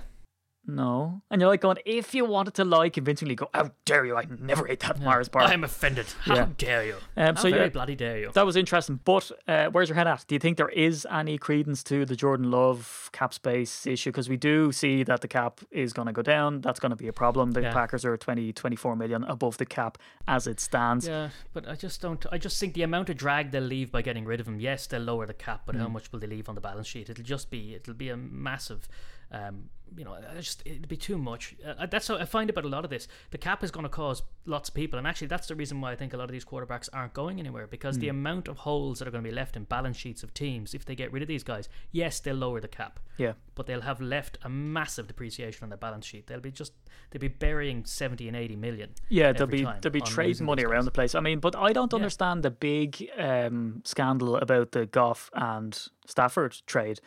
No. 0.66 1.23
And 1.30 1.40
you're 1.40 1.49
like 1.50 1.61
going, 1.61 1.76
if 1.87 2.14
you 2.14 2.25
wanted 2.25 2.54
to 2.54 2.64
lie 2.64 2.88
convincingly, 2.88 3.35
go, 3.37 3.49
how 3.54 3.70
dare 3.85 4.04
you? 4.04 4.16
I 4.16 4.25
never 4.40 4.68
ate 4.68 4.80
that 4.80 5.00
Mars 5.00 5.28
bar. 5.28 5.42
I'm 5.42 5.62
offended. 5.64 6.06
How 6.23 6.35
Yeah. 6.35 6.49
dare 6.58 6.85
you? 6.85 6.96
Um, 7.16 7.37
How 7.37 7.42
so 7.42 7.50
very 7.50 7.62
yeah, 7.64 7.68
bloody 7.68 7.94
dare 7.94 8.18
you? 8.18 8.30
That 8.32 8.44
was 8.44 8.56
interesting. 8.56 8.99
But 9.04 9.30
uh, 9.46 9.66
where's 9.70 9.88
your 9.88 9.96
head 9.96 10.06
at? 10.08 10.25
Do 10.26 10.35
you 10.35 10.38
think 10.40 10.56
there 10.56 10.68
is 10.68 11.06
any 11.11 11.38
credence 11.38 11.82
to 11.85 12.04
the 12.04 12.16
Jordan 12.16 12.50
Love 12.50 13.11
cap 13.12 13.32
space 13.32 13.87
issue? 13.87 14.11
Because 14.11 14.28
we 14.28 14.37
do 14.37 14.73
see 14.73 15.04
that 15.04 15.20
the 15.20 15.28
cap 15.28 15.61
is 15.70 15.92
going 15.92 16.06
to 16.06 16.12
go 16.12 16.23
down. 16.23 16.61
That's 16.62 16.80
going 16.80 16.90
to 16.90 16.96
be 16.96 17.06
a 17.08 17.12
problem. 17.12 17.52
The 17.52 17.62
Yeah. 17.62 17.73
Packers 17.73 18.04
are 18.04 18.16
20, 18.16 18.52
24 18.52 18.96
million 18.96 19.23
above 19.25 19.58
the 19.58 19.66
cap 19.66 19.99
as 20.26 20.46
it 20.49 20.58
stands. 20.58 21.06
Yeah, 21.06 21.28
but 21.52 21.68
I 21.68 21.76
just 21.76 22.00
don't. 22.00 22.25
I 22.32 22.38
just 22.38 22.58
think 22.58 22.75
the 22.75 22.82
amount 22.82 23.08
of 23.08 23.16
drag 23.16 23.52
they'll 23.52 23.62
leave 23.62 23.92
by 23.92 24.02
getting 24.02 24.25
rid 24.25 24.40
of 24.40 24.49
him. 24.49 24.58
Yes, 24.58 24.87
they'll 24.88 25.00
lower 25.02 25.26
the 25.26 25.35
cap, 25.35 25.62
but 25.66 25.76
Mm. 25.76 25.80
how 25.80 25.88
much 25.88 26.11
will 26.11 26.18
they 26.18 26.26
leave 26.26 26.49
on 26.49 26.54
the 26.56 26.61
balance 26.61 26.88
sheet? 26.88 27.08
It'll 27.08 27.25
just 27.25 27.50
be. 27.50 27.75
It'll 27.75 27.94
be 27.94 28.08
a 28.08 28.16
massive. 28.16 28.88
Um, 29.30 29.70
you 29.97 30.05
know, 30.05 30.16
just 30.37 30.62
it'd 30.64 30.88
be 30.88 30.97
too 30.97 31.19
much. 31.19 31.55
Uh, 31.64 31.87
that's 31.87 32.09
how 32.09 32.16
I 32.16 32.25
find 32.25 32.49
about 32.50 32.64
a 32.64 32.69
lot 32.69 32.85
of 32.85 32.90
this. 32.90 33.09
The 33.31 33.38
cap 33.38 33.62
is 33.62 33.71
going 33.71 33.85
to 33.85 33.88
cause 33.90 34.23
lots 34.47 34.69
of 34.69 34.75
people, 34.75 34.99
and 34.99 35.07
actually, 35.07 35.26
that's 35.28 35.47
the 35.49 35.55
reason 35.55 35.81
why 35.81 35.93
I 35.93 35.97
think 35.97 36.12
a 36.12 36.16
lot 36.16 36.25
of 36.25 36.33
these 36.33 36.45
quarterbacks 36.45 36.88
aren't 36.93 37.12
going 37.14 37.38
anywhere 37.38 37.66
because 37.66 37.97
Mm. 37.97 38.00
the 38.00 38.09
amount 38.09 38.49
of 38.49 38.59
holes 38.59 38.99
that 38.99 39.09
are 39.09 39.11
going 39.11 39.23
to 39.25 39.28
be 39.31 39.35
left 39.35 39.57
in 39.57 39.64
balance 39.64 39.97
sheets 39.97 40.23
of 40.23 40.33
teams 40.35 40.75
if 40.75 40.85
they 40.85 40.95
get 40.95 41.12
rid 41.12 41.23
of 41.23 41.28
these 41.28 41.43
guys. 41.45 41.69
Yes, 41.93 42.21
they'll 42.21 42.37
lower 42.37 42.61
the 42.61 42.69
cap 42.69 43.00
Yeah. 43.19 43.33
but 43.55 43.66
they'll 43.66 43.81
have 43.83 44.00
left 44.00 44.38
a 44.43 44.49
massive 44.49 45.07
depreciation 45.09 45.64
on 45.64 45.69
their 45.71 45.78
balance 45.78 46.07
sheet. 46.07 46.26
They'll 46.26 46.40
be 46.40 46.52
just 46.52 46.73
they'll 47.11 47.21
be 47.21 47.28
burying 47.28 47.85
seventy 47.85 48.28
and 48.28 48.37
eighty 48.37 48.57
million. 48.57 48.90
Yeah, 49.09 49.33
there'll 49.33 49.47
be 49.50 49.62
there'll 49.62 49.90
be 49.90 50.00
trade 50.00 50.40
money 50.40 50.64
around 50.64 50.85
the 50.85 50.90
place. 50.90 51.14
I 51.14 51.21
mean, 51.21 51.40
but 51.40 51.55
I 51.57 51.73
don't 51.73 51.93
Yeah. 51.93 51.97
understand 51.97 52.43
the 52.43 52.50
big 52.50 53.09
um, 53.19 53.83
scandal 53.85 54.37
about 54.37 54.73
the 54.73 54.87
Goff 54.87 55.31
and 55.35 55.78
Stafford 56.07 56.57
trade. 56.66 57.00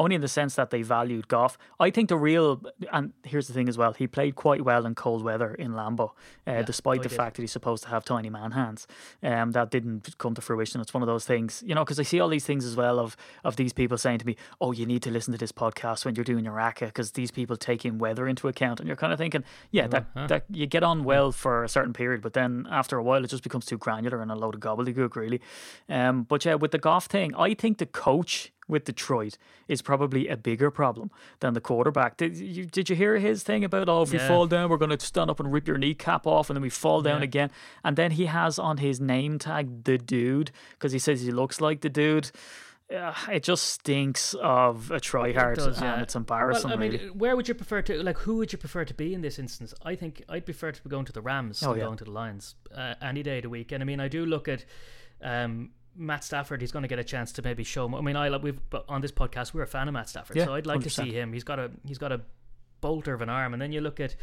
Only 0.00 0.14
in 0.14 0.22
the 0.22 0.28
sense 0.28 0.54
that 0.54 0.70
they 0.70 0.80
valued 0.80 1.28
Goff. 1.28 1.58
I 1.78 1.90
think 1.90 2.08
the 2.08 2.16
real 2.16 2.62
and 2.90 3.12
here's 3.22 3.48
the 3.48 3.52
thing 3.52 3.68
as 3.68 3.76
well. 3.76 3.92
He 3.92 4.06
played 4.06 4.34
quite 4.34 4.64
well 4.64 4.86
in 4.86 4.94
cold 4.94 5.22
weather 5.22 5.52
in 5.52 5.72
Lambeau, 5.72 6.12
uh, 6.46 6.62
despite 6.62 7.00
oh, 7.00 7.02
the 7.02 7.10
did. 7.10 7.16
fact 7.16 7.36
that 7.36 7.42
he's 7.42 7.52
supposed 7.52 7.82
to 7.82 7.90
have 7.90 8.02
tiny 8.02 8.30
man 8.30 8.52
hands. 8.52 8.86
Um, 9.22 9.50
that 9.50 9.70
didn't 9.70 10.16
come 10.16 10.34
to 10.36 10.40
fruition. 10.40 10.80
It's 10.80 10.94
one 10.94 11.02
of 11.02 11.06
those 11.06 11.26
things, 11.26 11.62
you 11.66 11.74
know, 11.74 11.84
because 11.84 12.00
I 12.00 12.04
see 12.04 12.18
all 12.18 12.30
these 12.30 12.46
things 12.46 12.64
as 12.64 12.76
well 12.76 12.98
of 12.98 13.14
of 13.44 13.56
these 13.56 13.74
people 13.74 13.98
saying 13.98 14.20
to 14.20 14.26
me, 14.26 14.36
"Oh, 14.58 14.72
you 14.72 14.86
need 14.86 15.02
to 15.02 15.10
listen 15.10 15.32
to 15.32 15.38
this 15.38 15.52
podcast 15.52 16.06
when 16.06 16.14
you're 16.14 16.24
doing 16.24 16.46
your 16.46 16.58
ACA 16.58 16.86
because 16.86 17.10
these 17.10 17.30
people 17.30 17.58
take 17.58 17.84
in 17.84 17.98
weather 17.98 18.26
into 18.26 18.48
account." 18.48 18.80
And 18.80 18.86
you're 18.86 18.96
kind 18.96 19.12
of 19.12 19.18
thinking, 19.18 19.44
"Yeah, 19.70 19.86
that 19.88 20.06
that 20.14 20.44
you 20.50 20.66
get 20.66 20.82
on 20.82 21.04
well 21.04 21.30
for 21.30 21.62
a 21.62 21.68
certain 21.68 21.92
period, 21.92 22.22
but 22.22 22.32
then 22.32 22.66
after 22.70 22.96
a 22.96 23.02
while 23.02 23.22
it 23.22 23.28
just 23.28 23.42
becomes 23.42 23.66
too 23.66 23.76
granular 23.76 24.22
and 24.22 24.32
a 24.32 24.34
load 24.34 24.54
of 24.54 24.62
gobbledygook, 24.62 25.14
really." 25.14 25.42
Um, 25.90 26.22
but 26.22 26.42
yeah, 26.46 26.54
with 26.54 26.70
the 26.70 26.78
Goff 26.78 27.04
thing, 27.04 27.34
I 27.34 27.52
think 27.52 27.76
the 27.76 27.84
coach 27.84 28.50
with 28.70 28.84
Detroit 28.84 29.36
is 29.68 29.82
probably 29.82 30.28
a 30.28 30.36
bigger 30.36 30.70
problem 30.70 31.10
than 31.40 31.54
the 31.54 31.60
quarterback. 31.60 32.16
Did 32.16 32.36
you 32.36 32.64
did 32.64 32.88
you 32.88 32.96
hear 32.96 33.18
his 33.18 33.42
thing 33.42 33.64
about 33.64 33.88
oh 33.88 34.02
if 34.02 34.12
we 34.12 34.18
fall 34.18 34.46
down 34.46 34.70
we're 34.70 34.76
going 34.76 34.96
to 34.96 35.04
stand 35.04 35.30
up 35.30 35.40
and 35.40 35.52
rip 35.52 35.66
your 35.68 35.78
kneecap 35.78 36.26
off 36.26 36.48
and 36.50 36.56
then 36.56 36.62
we 36.62 36.70
fall 36.70 37.02
down 37.02 37.20
Yeah. 37.20 37.24
again 37.24 37.50
and 37.84 37.96
then 37.96 38.12
he 38.12 38.26
has 38.26 38.58
on 38.58 38.78
his 38.78 39.00
name 39.00 39.38
tag 39.38 39.84
the 39.84 39.98
dude 39.98 40.50
because 40.72 40.92
he 40.92 40.98
says 40.98 41.20
he 41.22 41.30
looks 41.30 41.60
like 41.60 41.80
the 41.82 41.88
dude. 41.90 42.30
Uh, 42.92 43.14
it 43.30 43.44
just 43.44 43.66
stinks 43.66 44.34
of 44.42 44.90
a 44.90 44.98
tryhard 44.98 45.54
does, 45.54 45.76
and 45.76 45.84
yeah. 45.84 46.02
it's 46.02 46.16
embarrassing. 46.16 46.70
Well, 46.70 46.76
I 46.76 46.80
mean, 46.80 46.90
really. 46.90 47.10
where 47.10 47.36
would 47.36 47.46
you 47.46 47.54
prefer 47.54 47.82
to 47.82 48.02
like? 48.02 48.18
Who 48.18 48.38
would 48.38 48.52
you 48.52 48.58
prefer 48.58 48.84
to 48.84 48.92
be 48.94 49.14
in 49.14 49.20
this 49.20 49.38
instance? 49.38 49.72
I 49.84 49.94
think 49.94 50.24
I'd 50.28 50.44
prefer 50.44 50.72
to 50.72 50.82
be 50.82 50.90
going 50.90 51.04
to 51.04 51.12
the 51.12 51.20
Rams 51.20 51.62
Oh, 51.62 51.68
than 51.68 51.78
yeah. 51.78 51.84
going 51.84 51.98
to 51.98 52.04
the 52.04 52.10
Lions 52.10 52.56
uh, 52.74 52.94
any 53.00 53.22
day 53.22 53.36
of 53.36 53.42
the 53.44 53.48
week. 53.48 53.70
And 53.70 53.80
I 53.80 53.86
mean, 53.86 54.00
I 54.00 54.08
do 54.08 54.26
look 54.26 54.48
at. 54.48 54.64
Um, 55.22 55.70
Matt 56.00 56.24
Stafford, 56.24 56.60
he's 56.60 56.72
going 56.72 56.82
to 56.82 56.88
get 56.88 56.98
a 56.98 57.04
chance 57.04 57.30
to 57.32 57.42
maybe 57.42 57.62
show. 57.62 57.94
I 57.96 58.00
mean, 58.00 58.16
I 58.16 58.28
like 58.28 58.42
we've 58.42 58.58
but 58.70 58.84
on 58.88 59.00
this 59.02 59.12
podcast 59.12 59.54
we're 59.54 59.62
a 59.62 59.66
fan 59.66 59.86
of 59.88 59.94
Matt 59.94 60.08
Stafford, 60.08 60.36
Yeah, 60.36 60.46
so 60.46 60.54
I'd 60.54 60.66
like 60.66 60.80
to 60.80 60.88
100%. 60.88 60.92
see 61.04 61.12
him. 61.12 61.32
He's 61.32 61.44
got 61.44 61.58
a 61.58 61.70
he's 61.86 61.98
got 61.98 62.10
a 62.12 62.20
bolter 62.80 63.12
of 63.14 63.20
an 63.22 63.28
arm, 63.28 63.52
and 63.52 63.60
then 63.60 63.72
you 63.72 63.80
look 63.80 64.00
at 64.00 64.16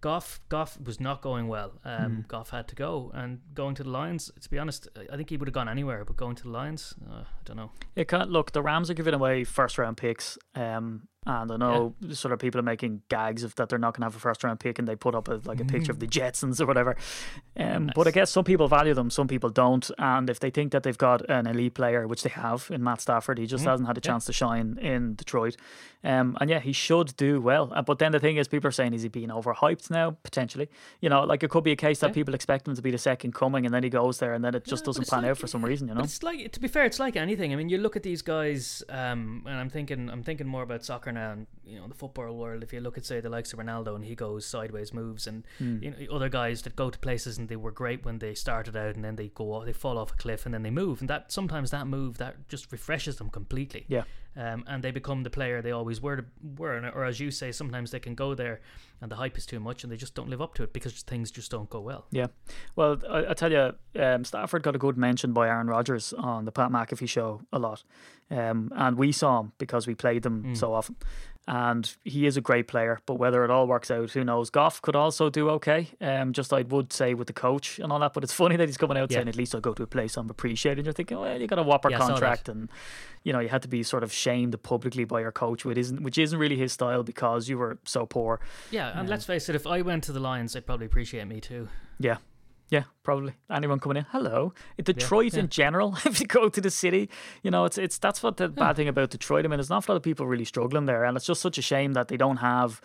Goff. 0.00 0.40
Goff 0.48 0.78
was 0.80 1.00
not 1.00 1.20
going 1.22 1.48
well. 1.48 1.72
Um, 1.84 2.12
Hmm. 2.16 2.20
Goff 2.28 2.50
had 2.50 2.68
to 2.68 2.74
go, 2.76 3.10
and 3.14 3.40
going 3.54 3.74
to 3.76 3.82
the 3.82 3.90
Lions. 3.90 4.30
To 4.40 4.48
be 4.50 4.58
honest, 4.58 4.86
I- 4.96 5.06
I 5.12 5.16
think 5.16 5.30
he 5.30 5.36
would 5.36 5.48
have 5.48 5.54
gone 5.54 5.68
anywhere, 5.68 6.04
but 6.04 6.16
going 6.16 6.36
to 6.36 6.42
the 6.44 6.50
Lions, 6.50 6.94
uh, 7.10 7.24
I 7.24 7.42
don't 7.44 7.56
know. 7.56 7.72
It 7.96 8.06
can't 8.08 8.30
look. 8.30 8.52
The 8.52 8.62
Rams 8.62 8.88
are 8.90 8.94
giving 8.94 9.14
away 9.14 9.44
first 9.44 9.78
round 9.78 9.96
picks, 9.96 10.38
um, 10.54 11.08
and 11.26 11.50
I 11.52 11.56
know 11.56 11.94
sort 12.10 12.32
of 12.32 12.38
people 12.38 12.58
are 12.60 12.64
making 12.64 13.02
gags 13.08 13.42
of 13.44 13.54
that 13.56 13.68
they're 13.68 13.78
not 13.78 13.94
going 13.94 14.02
to 14.02 14.06
have 14.06 14.16
a 14.16 14.20
first 14.20 14.44
round 14.44 14.60
pick, 14.60 14.78
and 14.78 14.86
they 14.88 14.96
put 14.96 15.14
up 15.14 15.28
a, 15.28 15.40
like 15.44 15.60
a 15.60 15.64
picture 15.64 15.92
of 15.92 15.98
the 16.00 16.06
Jetsons 16.06 16.60
or 16.60 16.66
whatever. 16.66 16.96
Um, 17.56 17.90
But 17.94 18.06
I 18.08 18.10
guess 18.10 18.30
some 18.30 18.44
people 18.44 18.68
value 18.68 18.94
them, 18.94 19.10
some 19.10 19.28
people 19.28 19.50
don't, 19.50 19.90
and 19.98 20.28
if 20.30 20.40
they 20.40 20.50
think 20.50 20.72
that 20.72 20.82
they've 20.82 20.98
got 20.98 21.28
an 21.30 21.46
elite 21.46 21.74
player, 21.74 22.06
which 22.06 22.22
they 22.22 22.30
have 22.30 22.68
in 22.70 22.82
Matt 22.82 23.00
Stafford, 23.00 23.38
he 23.38 23.46
just 23.46 23.64
hasn't 23.64 23.86
had 23.86 23.96
a 23.96 24.00
chance 24.00 24.24
to 24.26 24.32
shine 24.32 24.78
in 24.80 25.14
Detroit. 25.14 25.56
Um, 26.02 26.36
and 26.38 26.50
yeah, 26.50 26.60
he 26.60 26.72
should 26.72 27.16
do 27.16 27.40
well. 27.40 27.72
Uh, 27.74 27.80
But 27.80 27.98
then 27.98 28.12
the 28.12 28.20
thing 28.20 28.36
is, 28.36 28.46
people 28.46 28.68
are 28.68 28.72
saying 28.72 28.92
is 28.92 29.02
he 29.02 29.08
being 29.08 29.30
overhyped 29.30 29.90
now 29.90 30.16
potentially? 30.22 30.68
You 31.00 31.08
know, 31.08 31.22
like 31.24 31.42
it 31.42 31.48
could 31.50 31.64
be 31.64 31.72
a 31.72 31.76
case 31.76 32.00
that 32.00 32.12
people 32.12 32.34
expect 32.34 32.68
him 32.68 32.74
to 32.74 32.82
be 32.82 32.90
the 32.90 32.98
second 32.98 33.32
coming, 33.34 33.64
and 33.64 33.74
then 33.74 33.82
he 33.82 33.88
goes 33.88 34.18
there, 34.18 34.34
and 34.34 34.44
then 34.44 34.54
it 34.54 34.64
just 34.66 34.82
Yeah, 34.82 34.86
doesn't 34.86 35.08
pan 35.08 35.22
like- 35.22 35.30
out 35.30 35.38
for 35.38 35.46
some 35.46 35.64
reason. 35.64 35.88
You 35.88 35.94
know. 35.94 36.02
It's 36.02 36.22
like 36.22 36.52
to 36.52 36.60
be 36.60 36.68
fair, 36.68 36.84
it's 36.84 36.98
like 37.00 37.16
anything. 37.16 37.52
I 37.52 37.56
mean, 37.56 37.70
you 37.70 37.78
look 37.78 37.96
at 37.96 38.02
these 38.02 38.20
guys, 38.20 38.82
um, 38.90 39.44
and 39.46 39.56
I'm 39.56 39.70
thinking, 39.70 40.10
I'm 40.10 40.22
thinking 40.22 40.46
more 40.46 40.62
about 40.62 40.84
soccer 40.84 41.10
now, 41.14 41.32
and 41.32 41.46
you 41.64 41.78
know, 41.78 41.88
the 41.88 41.94
football 41.94 42.36
world. 42.36 42.62
If 42.62 42.72
you 42.72 42.80
look 42.80 42.98
at 42.98 43.06
say 43.06 43.20
the 43.20 43.30
likes 43.30 43.52
of 43.52 43.58
Ronaldo, 43.58 43.94
and 43.94 44.04
he 44.04 44.14
goes 44.14 44.44
sideways 44.44 44.92
moves, 44.92 45.26
and 45.26 45.46
Hmm. 45.58 45.78
you 45.82 45.90
know, 45.90 45.96
other 46.14 46.28
guys 46.28 46.62
that 46.62 46.76
go 46.76 46.90
to 46.90 46.98
places 46.98 47.38
and 47.38 47.48
they 47.48 47.56
were 47.56 47.70
great 47.72 48.04
when 48.04 48.18
they 48.18 48.34
started 48.34 48.76
out, 48.76 48.94
and 48.96 49.04
then 49.04 49.16
they 49.16 49.28
go, 49.28 49.52
off, 49.54 49.64
they 49.64 49.72
fall 49.72 49.96
off 49.98 50.12
a 50.12 50.16
cliff, 50.16 50.44
and 50.44 50.52
then 50.54 50.62
they 50.62 50.70
move, 50.70 51.00
and 51.00 51.08
that 51.08 51.32
sometimes 51.32 51.70
that 51.70 51.86
move 51.86 52.18
that 52.18 52.48
just 52.48 52.70
refreshes 52.72 53.16
them 53.16 53.30
completely. 53.30 53.84
Yeah. 53.88 54.02
Um, 54.36 54.64
and 54.66 54.82
they 54.82 54.90
become 54.90 55.22
the 55.22 55.30
player 55.30 55.62
they 55.62 55.70
always 55.70 56.00
were, 56.00 56.26
were, 56.58 56.74
and- 56.76 56.86
or 56.92 57.04
as 57.04 57.20
you 57.20 57.30
say, 57.30 57.52
sometimes 57.52 57.92
they 57.92 58.00
can 58.00 58.16
go 58.16 58.34
there, 58.34 58.60
and 59.00 59.08
the 59.10 59.14
hype 59.16 59.38
is 59.38 59.46
too 59.46 59.60
much, 59.60 59.84
and 59.84 59.92
they 59.92 59.96
just 59.96 60.14
don't 60.16 60.28
live 60.28 60.42
up 60.42 60.54
to 60.54 60.64
it 60.64 60.72
because 60.72 61.02
things 61.02 61.30
just 61.30 61.52
don't 61.52 61.70
go 61.70 61.78
well. 61.80 62.06
Yeah. 62.10 62.26
Well, 62.74 62.98
I, 63.08 63.26
I 63.30 63.34
tell 63.34 63.52
you, 63.52 63.74
um, 64.02 64.24
Stafford 64.24 64.64
got 64.64 64.74
a 64.74 64.78
good 64.78 64.96
mention 64.98 65.32
by 65.32 65.48
Aaron 65.48 65.68
Rodgers 65.68 66.12
on 66.14 66.46
the 66.46 66.52
Pat 66.52 66.70
McAfee 66.72 67.08
show 67.08 67.42
a 67.52 67.60
lot. 67.60 67.84
Um, 68.30 68.72
and 68.74 68.96
we 68.96 69.12
saw 69.12 69.40
him 69.40 69.52
because 69.58 69.86
we 69.86 69.94
played 69.94 70.22
them 70.22 70.42
Hmm. 70.42 70.54
so 70.54 70.72
often. 70.74 70.96
And 71.46 71.94
he 72.04 72.24
is 72.24 72.38
a 72.38 72.40
great 72.40 72.68
player, 72.68 73.00
but 73.04 73.16
whether 73.16 73.44
it 73.44 73.50
all 73.50 73.66
works 73.66 73.90
out, 73.90 74.12
who 74.12 74.24
knows? 74.24 74.48
Goff 74.48 74.80
could 74.80 74.96
also 74.96 75.28
do 75.28 75.50
okay. 75.50 75.88
Um, 76.00 76.32
just 76.32 76.54
I 76.54 76.62
would 76.62 76.90
say 76.90 77.12
with 77.12 77.26
the 77.26 77.34
coach 77.34 77.78
and 77.78 77.92
all 77.92 77.98
that, 77.98 78.14
but 78.14 78.24
it's 78.24 78.32
funny 78.42 78.56
that 78.56 78.66
he's 78.66 78.78
coming 78.78 78.96
out 78.96 79.10
Yeah. 79.10 79.18
saying 79.18 79.28
at 79.28 79.36
least 79.36 79.54
I'll 79.54 79.60
go 79.60 79.74
to 79.74 79.82
a 79.82 79.86
place 79.86 80.16
I'm 80.16 80.30
appreciated. 80.30 80.86
You're 80.86 80.94
thinking, 80.94 81.18
well, 81.20 81.38
you 81.38 81.46
got 81.46 81.58
a 81.58 81.62
whopper 81.62 81.90
Yeah, 81.90 82.02
I 82.02 82.08
contract, 82.08 82.48
and 82.48 82.70
you 83.24 83.34
know 83.34 83.40
you 83.40 83.48
had 83.50 83.60
to 83.60 83.68
be 83.68 83.82
sort 83.82 84.02
of 84.02 84.10
shamed 84.10 84.60
publicly 84.62 85.04
by 85.04 85.20
your 85.20 85.32
coach, 85.32 85.66
which 85.66 85.76
isn't 85.76 86.02
which 86.02 86.16
isn't 86.16 86.38
really 86.38 86.56
his 86.56 86.72
style 86.72 87.02
because 87.02 87.46
you 87.46 87.58
were 87.58 87.76
so 87.84 88.06
poor. 88.06 88.40
Yeah, 88.70 88.98
and 88.98 89.06
let's 89.06 89.26
face 89.26 89.50
it, 89.50 89.54
if 89.54 89.66
I 89.66 89.82
went 89.82 90.04
to 90.04 90.12
the 90.12 90.20
Lions, 90.20 90.54
they'd 90.54 90.64
probably 90.64 90.86
appreciate 90.86 91.26
me 91.26 91.42
too. 91.42 91.68
Yeah. 91.98 92.16
Yeah, 92.74 92.84
probably. 93.04 93.34
Anyone 93.48 93.78
coming 93.78 93.98
in? 93.98 94.06
Hello. 94.10 94.52
Detroit 94.82 95.34
yeah. 95.34 95.40
in 95.40 95.48
general, 95.48 95.96
if 96.04 96.18
you 96.20 96.26
go 96.26 96.48
to 96.48 96.60
the 96.60 96.70
city, 96.70 97.08
you 97.44 97.50
know, 97.52 97.64
it's 97.66 97.78
it's 97.78 97.98
that's 97.98 98.20
what 98.22 98.36
the 98.36 98.48
bad 98.48 98.74
thing 98.74 98.88
about 98.88 99.10
Detroit. 99.10 99.44
I 99.44 99.48
mean, 99.48 99.58
there's 99.58 99.70
an 99.70 99.76
awful 99.76 99.94
lot 99.94 99.98
of 99.98 100.02
people 100.02 100.26
really 100.26 100.44
struggling 100.44 100.86
there, 100.86 101.04
and 101.04 101.16
it's 101.16 101.26
just 101.26 101.40
such 101.40 101.56
a 101.56 101.62
shame 101.62 101.92
that 101.92 102.08
they 102.08 102.16
don't 102.16 102.38
have 102.38 102.80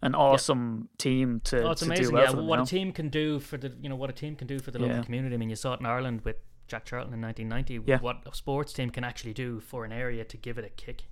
an 0.00 0.14
awesome 0.14 0.88
team 0.98 1.40
to, 1.44 1.62
Oh, 1.62 1.70
it's 1.72 1.80
to 1.82 1.86
do 1.86 1.92
amazing. 1.92 2.14
well 2.14 2.24
yeah, 2.24 2.30
them, 2.32 2.46
what 2.46 2.58
you 2.58 2.62
a 2.62 2.66
team 2.66 2.92
can 2.92 3.08
do 3.10 3.38
for 3.38 3.56
the 3.58 3.70
you 3.82 3.88
know 3.90 3.96
what 3.96 4.10
a 4.10 4.14
team 4.14 4.34
can 4.34 4.46
do 4.46 4.58
for 4.58 4.70
the 4.70 4.78
local 4.78 4.96
Yeah. 4.96 5.02
community. 5.02 5.34
I 5.34 5.38
mean, 5.38 5.50
you 5.50 5.56
saw 5.56 5.74
it 5.74 5.80
in 5.80 5.86
Ireland 5.86 6.22
with 6.24 6.36
Jack 6.66 6.86
Charlton 6.86 7.12
in 7.14 7.20
1990. 7.20 7.90
Yeah. 7.90 8.00
What 8.00 8.22
a 8.26 8.34
sports 8.34 8.72
team 8.72 8.88
can 8.90 9.04
actually 9.04 9.34
do 9.34 9.60
for 9.60 9.84
an 9.84 9.92
area 9.92 10.24
to 10.24 10.36
give 10.38 10.56
it 10.58 10.64
a 10.64 10.70
kick, 10.70 11.04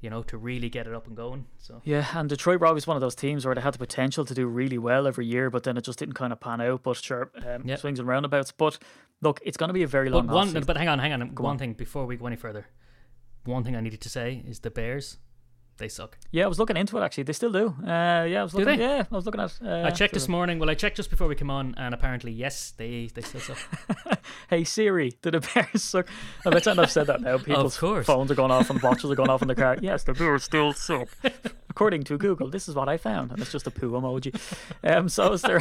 you 0.00 0.08
know, 0.10 0.22
to 0.24 0.38
really 0.38 0.68
get 0.70 0.86
it 0.86 0.94
up 0.94 1.06
and 1.06 1.16
going. 1.16 1.46
So 1.58 1.82
Yeah, 1.84 2.06
and 2.14 2.28
Detroit 2.28 2.60
were 2.60 2.66
always 2.66 2.86
one 2.86 2.96
of 2.96 3.00
those 3.00 3.14
teams 3.14 3.44
where 3.44 3.54
they 3.54 3.60
had 3.60 3.74
the 3.74 3.78
potential 3.78 4.24
to 4.24 4.34
do 4.34 4.46
really 4.46 4.78
well 4.78 5.06
every 5.06 5.26
year, 5.26 5.50
but 5.50 5.62
then 5.64 5.76
it 5.76 5.84
just 5.84 5.98
didn't 5.98 6.14
kind 6.14 6.32
of 6.32 6.40
pan 6.40 6.60
out. 6.60 6.82
But 6.82 6.96
sure, 6.96 7.30
um, 7.46 7.62
Yeah. 7.66 7.76
swings 7.76 7.98
and 7.98 8.08
roundabouts. 8.08 8.52
But 8.52 8.78
look, 9.20 9.40
it's 9.44 9.56
going 9.56 9.68
to 9.68 9.74
be 9.74 9.82
a 9.82 9.86
very 9.86 10.08
long. 10.10 10.26
but 10.26 10.34
one, 10.34 10.52
but 10.64 10.76
hang 10.76 10.88
on, 10.88 10.98
hang 10.98 11.12
on. 11.12 11.20
one 11.34 11.52
on. 11.52 11.58
thing 11.58 11.72
before 11.74 12.06
we 12.06 12.16
go 12.16 12.26
any 12.26 12.36
further, 12.36 12.66
one 13.44 13.62
thing 13.64 13.76
I 13.76 13.80
needed 13.80 14.00
to 14.02 14.08
say 14.08 14.42
is 14.46 14.60
the 14.60 14.70
Bears, 14.70 15.18
they 15.80 15.88
suck. 15.88 16.16
Yeah, 16.30 16.44
I 16.44 16.46
was 16.46 16.58
looking 16.60 16.76
into 16.76 16.96
it 16.98 17.02
actually. 17.02 17.24
They 17.24 17.32
still 17.32 17.50
do. 17.50 17.74
Uh, 17.82 18.24
yeah, 18.24 18.40
I 18.40 18.42
was 18.44 18.54
looking. 18.54 18.78
they? 18.78 18.84
Yeah, 18.84 19.04
I 19.10 19.14
was 19.14 19.26
looking 19.26 19.40
at. 19.40 19.58
Uh, 19.64 19.82
I 19.86 19.90
checked 19.90 20.14
this 20.14 20.28
morning. 20.28 20.60
Well, 20.60 20.70
I 20.70 20.74
checked 20.74 20.96
just 20.96 21.10
before 21.10 21.26
we 21.26 21.34
came 21.34 21.50
on, 21.50 21.74
and 21.76 21.92
apparently, 21.92 22.30
yes, 22.30 22.72
they 22.76 23.10
they 23.12 23.22
still 23.22 23.40
suck. 23.40 23.58
Hey 24.48 24.64
Siri, 24.64 25.12
do 25.22 25.30
the 25.30 25.40
Bears 25.40 25.82
suck? 25.82 26.08
I 26.46 26.50
bet 26.50 26.66
I've 26.66 26.90
said 26.90 27.06
that 27.08 27.20
now. 27.20 27.38
People's 27.50 27.78
course. 27.78 28.06
phones 28.06 28.30
are 28.30 28.34
going 28.34 28.50
off 28.50 28.70
and 28.70 28.80
watches 28.82 29.10
are 29.10 29.14
going 29.14 29.30
off 29.30 29.42
in 29.42 29.48
the 29.48 29.54
car. 29.54 29.76
Yes, 29.80 30.04
the 30.04 30.12
Bears 30.12 30.44
still 30.44 30.72
suck. 30.72 31.08
According 31.68 32.02
to 32.04 32.18
Google, 32.18 32.50
this 32.50 32.68
is 32.68 32.74
what 32.74 32.88
I 32.88 32.96
found, 32.96 33.30
and 33.30 33.40
it's 33.40 33.52
just 33.52 33.66
a 33.66 33.70
poo 33.70 33.92
emoji. 33.92 34.34
Um, 34.82 35.08
so 35.08 35.32
is 35.32 35.42
there 35.42 35.60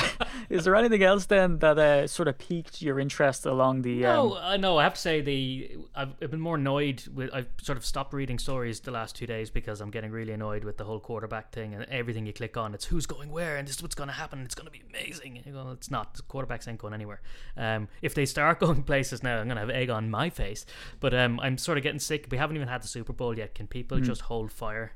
is 0.50 0.66
there 0.66 0.76
anything 0.76 1.04
else 1.04 1.26
then 1.28 1.60
that 1.60 1.78
uh, 1.78 2.08
sort 2.08 2.28
of 2.28 2.38
piqued 2.40 2.82
your 2.82 3.00
interest 3.00 3.46
along 3.46 3.84
the? 3.84 4.00
No, 4.02 4.36
Um, 4.36 4.40
I 4.42 4.58
know. 4.58 4.78
I 4.78 4.84
have 4.84 4.96
to 4.96 5.00
say 5.02 5.22
the 5.22 5.78
I've, 5.96 6.10
I've 6.22 6.32
been 6.32 6.42
more 6.42 6.56
annoyed 6.56 7.04
with. 7.14 7.30
I've 7.34 7.48
sort 7.62 7.78
of 7.78 7.86
stopped 7.86 8.14
reading 8.14 8.40
stories 8.40 8.80
the 8.80 8.92
last 8.92 9.16
two 9.16 9.28
days 9.28 9.50
because 9.52 9.82
I'm 9.82 9.92
getting 9.92 10.09
really 10.12 10.34
annoyed 10.34 10.64
with 10.64 10.78
the 10.78 10.84
whole 10.84 11.00
quarterback 11.00 11.52
thing 11.52 11.74
and 11.74 11.84
everything 11.86 12.26
you 12.26 12.34
click 12.34 12.58
on. 12.58 12.74
It's 12.74 12.86
who's 12.86 13.06
going 13.06 13.32
where 13.32 13.58
and 13.58 13.68
this 13.68 13.76
is 13.78 13.82
what's 13.82 13.96
going 13.96 14.10
to 14.10 14.14
happen. 14.16 14.42
It's 14.42 14.56
going 14.56 14.66
to 14.68 14.72
be 14.72 14.82
amazing. 14.90 15.38
And 15.38 15.46
you 15.46 15.54
go, 15.54 15.72
it's 15.72 15.90
not. 15.92 16.14
The 16.16 16.22
quarterbacks 16.24 16.68
ain't 16.68 16.80
going 16.80 16.94
anywhere. 16.94 17.22
Um, 17.58 17.88
if 18.02 18.14
they 18.14 18.26
start 18.26 18.60
going 18.66 18.84
places 18.84 19.24
now, 19.24 19.40
I'm 19.40 19.48
going 19.48 19.56
to 19.56 19.62
have 19.62 19.70
egg 19.70 19.90
on 19.90 20.10
my 20.10 20.30
face. 20.30 20.66
But 21.00 21.14
um, 21.14 21.40
I'm 21.40 21.58
sort 21.58 21.78
of 21.78 21.84
getting 21.84 22.00
sick. 22.00 22.28
We 22.30 22.38
haven't 22.38 22.56
even 22.56 22.68
had 22.68 22.82
the 22.84 22.88
Super 22.88 23.14
Bowl 23.14 23.38
yet. 23.38 23.56
Can 23.56 23.68
people 23.68 23.98
Hmm. 23.98 24.04
just 24.04 24.22
hold 24.22 24.52
fire 24.52 24.94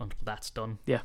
until 0.00 0.18
that's 0.22 0.50
done? 0.50 0.78
yeah. 0.86 1.00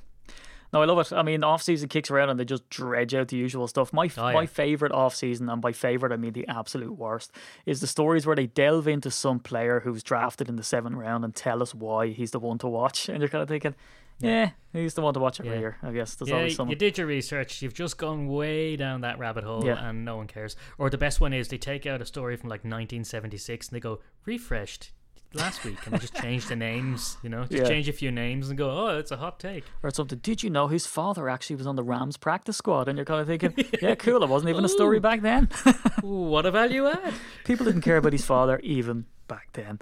No, 0.74 0.82
I 0.82 0.86
love 0.86 1.00
it. 1.00 1.12
I 1.14 1.22
mean, 1.22 1.44
off 1.44 1.62
season 1.62 1.90
kicks 1.90 2.10
around 2.10 2.30
and 2.30 2.40
they 2.40 2.46
just 2.46 2.70
dredge 2.70 3.14
out 3.14 3.28
the 3.28 3.36
usual 3.38 3.68
stuff. 3.68 3.92
My 3.92 4.10
Oh, 4.18 4.28
yeah. 4.28 4.34
my 4.34 4.46
favorite 4.46 4.92
off 4.94 5.14
season, 5.16 5.50
and 5.50 5.62
by 5.62 5.72
favorite 5.74 6.12
I 6.14 6.18
mean 6.18 6.34
the 6.34 6.48
absolute 6.48 6.94
worst, 6.98 7.32
is 7.66 7.82
the 7.82 7.88
stories 7.88 8.26
where 8.26 8.36
they 8.36 8.48
delve 8.48 8.88
into 8.88 9.12
some 9.12 9.40
player 9.40 9.82
who's 9.82 10.02
drafted 10.04 10.48
in 10.48 10.56
the 10.56 10.64
seventh 10.64 10.96
round 10.96 11.26
and 11.26 11.36
tell 11.36 11.62
us 11.62 11.76
why 11.76 12.08
he's 12.08 12.32
the 12.32 12.40
one 12.40 12.58
to 12.60 12.68
watch, 12.68 13.10
and 13.10 13.20
you're 13.20 13.28
kind 13.30 13.42
of 13.44 13.50
thinking, 13.50 13.76
yeah, 14.20 14.52
he's 14.72 14.94
the 14.94 15.02
one 15.02 15.14
to 15.16 15.20
watch 15.20 15.40
every 15.40 15.54
Yeah. 15.54 15.60
year. 15.60 15.78
I 15.82 15.92
guess 15.92 16.14
there's 16.16 16.30
Yeah, 16.30 16.36
always 16.38 16.58
you 16.58 16.76
did 16.76 16.98
your 16.98 17.08
research. 17.08 17.62
You've 17.64 17.74
just 17.74 17.98
gone 17.98 18.28
way 18.28 18.76
down 18.76 19.02
that 19.02 19.18
rabbit 19.20 19.44
hole, 19.44 19.66
Yeah. 19.66 19.84
and 19.90 20.06
no 20.06 20.18
one 20.18 20.28
cares. 20.28 20.56
Or 20.78 20.90
the 20.92 20.98
best 20.98 21.20
one 21.20 21.34
is 21.34 21.48
they 21.48 21.58
take 21.58 21.86
out 21.88 22.02
a 22.02 22.06
story 22.06 22.36
from 22.38 22.48
like 22.50 22.64
1976 22.64 23.68
and 23.70 23.76
they 23.76 23.80
go 23.80 24.00
refreshed 24.26 24.92
last 25.34 25.64
week, 25.64 25.78
and 25.86 25.94
they 25.94 26.00
just 26.00 26.16
change 26.16 26.48
the 26.48 26.56
names. 26.56 27.18
You 27.24 27.30
know, 27.30 27.42
just 27.46 27.54
Yeah. 27.54 27.68
change 27.68 27.88
a 27.90 27.94
few 27.94 28.12
names 28.12 28.50
and 28.50 28.58
go, 28.58 28.70
oh, 28.70 28.98
it's 28.98 29.12
a 29.12 29.18
hot 29.18 29.40
take. 29.40 29.64
or 29.84 29.90
something. 29.92 30.20
Did 30.20 30.44
you 30.44 30.50
know 30.50 30.68
his 30.68 30.86
father 30.86 31.30
actually 31.30 31.56
was 31.58 31.68
on 31.68 31.76
the 31.76 31.84
Rams 31.84 32.18
practice 32.18 32.58
squad? 32.58 32.88
And 32.88 32.98
you're 32.98 33.06
kind 33.06 33.22
of 33.22 33.28
thinking, 33.28 33.54
yeah, 33.82 33.96
cool. 33.96 34.24
It 34.24 34.30
wasn't 34.30 34.50
even 34.50 34.66
a 34.66 34.70
story 34.70 35.00
back 35.00 35.22
then. 35.22 35.50
Ooh, 36.04 36.08
what 36.30 36.46
a 36.46 36.52
value 36.52 36.88
add. 36.88 37.14
People 37.46 37.66
didn't 37.66 37.82
care 37.82 37.98
about 37.98 38.14
his 38.14 38.26
father 38.26 38.60
even 38.64 39.06
back 39.28 39.50
then. 39.54 39.80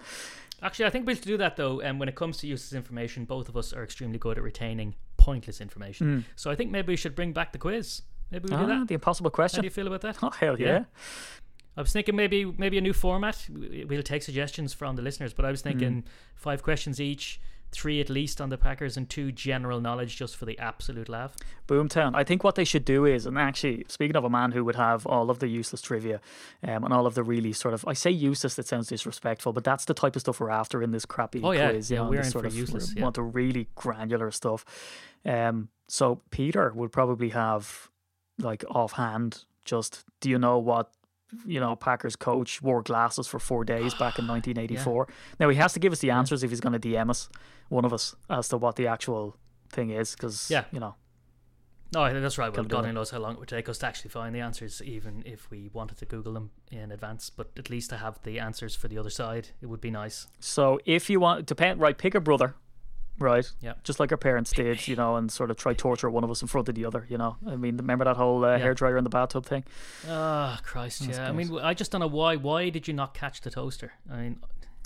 Actually, 0.62 0.86
I 0.86 0.90
think 0.90 1.08
we 1.08 1.16
should 1.16 1.24
do 1.24 1.38
that 1.38 1.56
though. 1.56 1.80
And 1.80 2.00
when 2.00 2.10
it 2.10 2.16
comes 2.16 2.38
to 2.40 2.48
useless 2.48 2.74
information, 2.74 3.26
both 3.26 3.48
of 3.50 3.56
us 3.56 3.72
are 3.74 3.84
extremely 3.84 4.18
good 4.20 4.38
at 4.38 4.44
retaining 4.44 4.96
pointless 5.18 5.62
information. 5.62 6.26
So 6.36 6.52
I 6.52 6.56
think 6.56 6.70
maybe 6.72 6.92
we 6.94 6.98
should 6.98 7.16
bring 7.16 7.32
back 7.34 7.54
the 7.54 7.58
quiz. 7.58 8.02
Maybe 8.32 8.44
we 8.50 8.58
do. 8.58 8.64
Ah, 8.64 8.66
that. 8.68 8.88
the 8.90 8.94
impossible 8.94 9.32
question. 9.32 9.58
How 9.60 9.62
do 9.62 9.66
you 9.68 9.72
feel 9.72 9.88
about 9.88 10.02
that? 10.02 10.18
Oh 10.24 10.30
hell 10.32 10.60
yeah. 10.60 10.68
Yeah. 10.68 10.84
I 11.80 11.82
was 11.82 11.94
thinking 11.94 12.16
maybe 12.16 12.44
maybe 12.58 12.78
a 12.78 12.82
new 12.82 12.94
format. 12.94 13.48
We- 13.50 13.86
We'll 13.88 14.04
take 14.04 14.22
suggestions 14.24 14.74
from 14.74 14.96
the 14.98 15.02
listeners, 15.02 15.34
but 15.34 15.46
I 15.46 15.52
was 15.52 15.62
thinking 15.62 16.04
five 16.36 16.62
questions 16.62 17.00
each, 17.00 17.40
three 17.72 18.02
at 18.02 18.10
least 18.10 18.42
on 18.42 18.50
the 18.50 18.58
Packers, 18.58 18.98
and 18.98 19.10
two 19.10 19.32
general 19.32 19.80
knowledge 19.80 20.18
just 20.18 20.36
for 20.36 20.46
the 20.46 20.60
absolute 20.60 21.08
laugh. 21.08 21.36
Boomtown. 21.68 22.12
I 22.16 22.24
think 22.26 22.44
what 22.44 22.56
they 22.56 22.66
should 22.66 22.84
do 22.84 23.06
is, 23.06 23.26
and 23.26 23.38
actually, 23.38 23.86
speaking 23.88 24.16
of 24.18 24.26
a 24.26 24.30
man 24.30 24.52
who 24.52 24.66
would 24.66 24.76
have 24.76 25.06
all 25.08 25.30
of 25.30 25.40
the 25.40 25.48
useless 25.48 25.82
trivia 25.82 26.20
um, 26.68 26.84
and 26.84 26.92
all 26.94 27.06
of 27.08 27.14
the 27.16 27.24
really 27.24 27.54
sort 27.54 27.74
of, 27.74 27.86
I 27.88 27.94
say 27.94 28.12
useless, 28.12 28.56
that 28.56 28.68
sounds 28.68 28.88
disrespectful, 28.90 29.54
but 29.54 29.64
that's 29.64 29.86
the 29.86 29.94
type 29.94 30.16
of 30.18 30.22
stuff 30.22 30.40
we're 30.42 30.50
after 30.50 30.84
in 30.84 30.92
this 30.92 31.06
crappy 31.06 31.42
Oh, 31.44 31.52
yeah. 31.52 31.70
quiz. 31.70 31.90
you 31.92 31.96
Yeah, 31.98 32.04
know, 32.04 32.10
we're 32.10 32.20
in 32.22 32.26
sort 32.32 32.44
for 32.44 32.48
of 32.48 32.56
useless, 32.56 32.90
we 32.94 32.98
yeah. 33.00 33.04
want 33.04 33.16
the 33.16 33.24
really 33.24 33.68
granular 33.76 34.32
stuff. 34.32 34.66
Um, 35.26 35.70
so 35.88 36.22
Peter 36.32 36.74
would 36.76 36.92
probably 36.92 37.30
have, 37.30 37.90
like, 38.38 38.66
offhand, 38.70 39.46
just, 39.64 40.04
do 40.22 40.30
you 40.30 40.38
know 40.40 40.58
what? 40.58 40.92
You 41.46 41.60
know, 41.60 41.76
Packers 41.76 42.16
coach 42.16 42.62
wore 42.62 42.82
glasses 42.82 43.28
for 43.28 43.40
four 43.40 43.64
days 43.64 43.94
back 43.94 44.18
in 44.20 44.28
1984. 44.28 45.08
Now 45.40 45.50
he 45.50 45.56
has 45.58 45.74
to 45.74 45.80
give 45.80 45.94
us 45.94 46.00
the 46.00 46.12
answers 46.12 46.44
if 46.44 46.50
he's 46.50 46.60
going 46.62 46.80
to 46.80 46.80
DM 46.80 47.10
us, 47.10 47.30
one 47.70 47.86
of 47.86 47.94
us, 47.94 48.16
as 48.30 48.50
to 48.50 48.58
what 48.58 48.76
the 48.76 48.88
actual 48.88 49.38
thing 49.70 49.92
is, 49.92 50.14
because 50.14 50.50
Yeah. 50.50 50.66
you 50.72 50.80
know, 50.80 50.96
No, 51.92 52.04
I 52.04 52.12
think 52.12 52.22
that's 52.22 52.38
right. 52.38 52.56
Well, 52.56 52.66
God 52.66 52.80
only 52.82 52.92
knows 52.92 53.10
how 53.10 53.18
long 53.18 53.34
it 53.34 53.40
would 53.40 53.50
take 53.50 53.68
us 53.68 53.80
to 53.80 53.88
actually 53.88 54.12
find 54.12 54.34
the 54.36 54.42
answers, 54.42 54.80
even 54.84 55.24
if 55.26 55.50
we 55.50 55.70
wanted 55.74 55.98
to 55.98 56.06
Google 56.06 56.34
them 56.34 56.52
in 56.72 56.92
advance. 56.92 57.32
But 57.32 57.50
at 57.58 57.70
least 57.72 57.90
to 57.90 57.98
have 57.98 58.22
the 58.22 58.40
answers 58.40 58.76
for 58.76 58.88
the 58.88 58.98
other 59.00 59.10
side, 59.10 59.50
it 59.60 59.66
would 59.66 59.82
be 59.82 59.90
nice. 59.90 60.28
So 60.40 60.80
if 60.86 61.10
you 61.10 61.20
want, 61.20 61.48
depend 61.48 61.80
right, 61.80 61.98
pick 61.98 62.14
a 62.14 62.20
brother, 62.20 62.54
right? 63.20 63.50
Yeah. 63.62 63.74
Just 63.84 64.00
like 64.00 64.12
our 64.12 64.18
parents 64.18 64.52
did, 64.52 64.88
you 64.88 64.96
know, 64.96 65.16
and 65.16 65.32
sort 65.32 65.52
of 65.52 65.58
try 65.58 65.74
torture 65.74 66.10
one 66.10 66.24
of 66.24 66.32
us 66.32 66.42
in 66.42 66.48
front 66.48 66.70
of 66.70 66.76
the 66.76 66.86
other. 66.86 67.06
You 67.10 67.18
know, 67.18 67.38
I 67.48 67.56
mean, 67.56 67.78
remember 67.78 68.06
that 68.06 68.18
whole 68.18 68.44
uh, 68.46 68.56
Yeah. 68.58 68.66
hairdryer 68.66 68.98
in 68.98 69.04
the 69.04 69.10
bathtub 69.10 69.46
thing? 69.46 69.64
Ah, 70.08 70.60
Christ, 70.64 71.06
yeah. 71.08 71.28
I 71.28 71.32
mean, 71.32 71.58
I 71.62 71.74
just 71.74 71.92
don't 71.92 72.02
know 72.02 72.08
why. 72.08 72.36
Why 72.36 72.70
did 72.70 72.88
you 72.88 72.94
not 72.94 73.14
catch 73.14 73.42
the 73.42 73.50
toaster? 73.52 73.94
I 74.12 74.18
mean, 74.22 74.40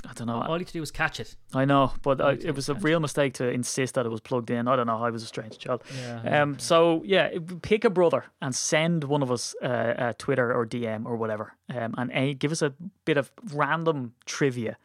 I 0.05 0.11
don't 0.13 0.27
know. 0.27 0.41
all 0.41 0.55
you 0.57 0.59
had 0.59 0.67
to 0.67 0.73
do 0.73 0.81
was 0.81 0.91
catch 0.91 1.21
it. 1.21 1.37
I 1.53 1.63
know, 1.63 1.93
but 2.01 2.19
I, 2.19 2.31
it 2.33 2.53
was 2.55 2.67
a 2.67 2.73
real 2.73 2.99
mistake 2.99 3.35
to 3.35 3.47
insist 3.49 3.93
that 3.95 4.05
it 4.05 4.09
was 4.09 4.19
plugged 4.19 4.49
in. 4.51 4.67
I 4.67 4.75
don't 4.75 4.85
know. 4.87 4.97
I 5.01 5.09
was 5.09 5.23
a 5.23 5.27
strange 5.27 5.57
child. 5.59 5.81
Yeah. 5.97 6.41
Um. 6.41 6.59
So 6.59 7.01
yeah, 7.05 7.29
pick 7.61 7.85
a 7.85 7.89
brother 7.89 8.25
and 8.41 8.53
send 8.53 9.05
one 9.05 9.23
of 9.23 9.31
us 9.31 9.55
uh, 9.63 9.93
a 10.09 10.13
Twitter 10.13 10.53
or 10.53 10.65
DM 10.65 11.05
or 11.05 11.15
whatever. 11.15 11.53
Um. 11.73 11.95
And 11.97 12.11
a, 12.13 12.33
give 12.33 12.51
us 12.51 12.61
a 12.61 12.73
bit 13.05 13.15
of 13.15 13.31
random 13.53 14.13
trivia. 14.25 14.77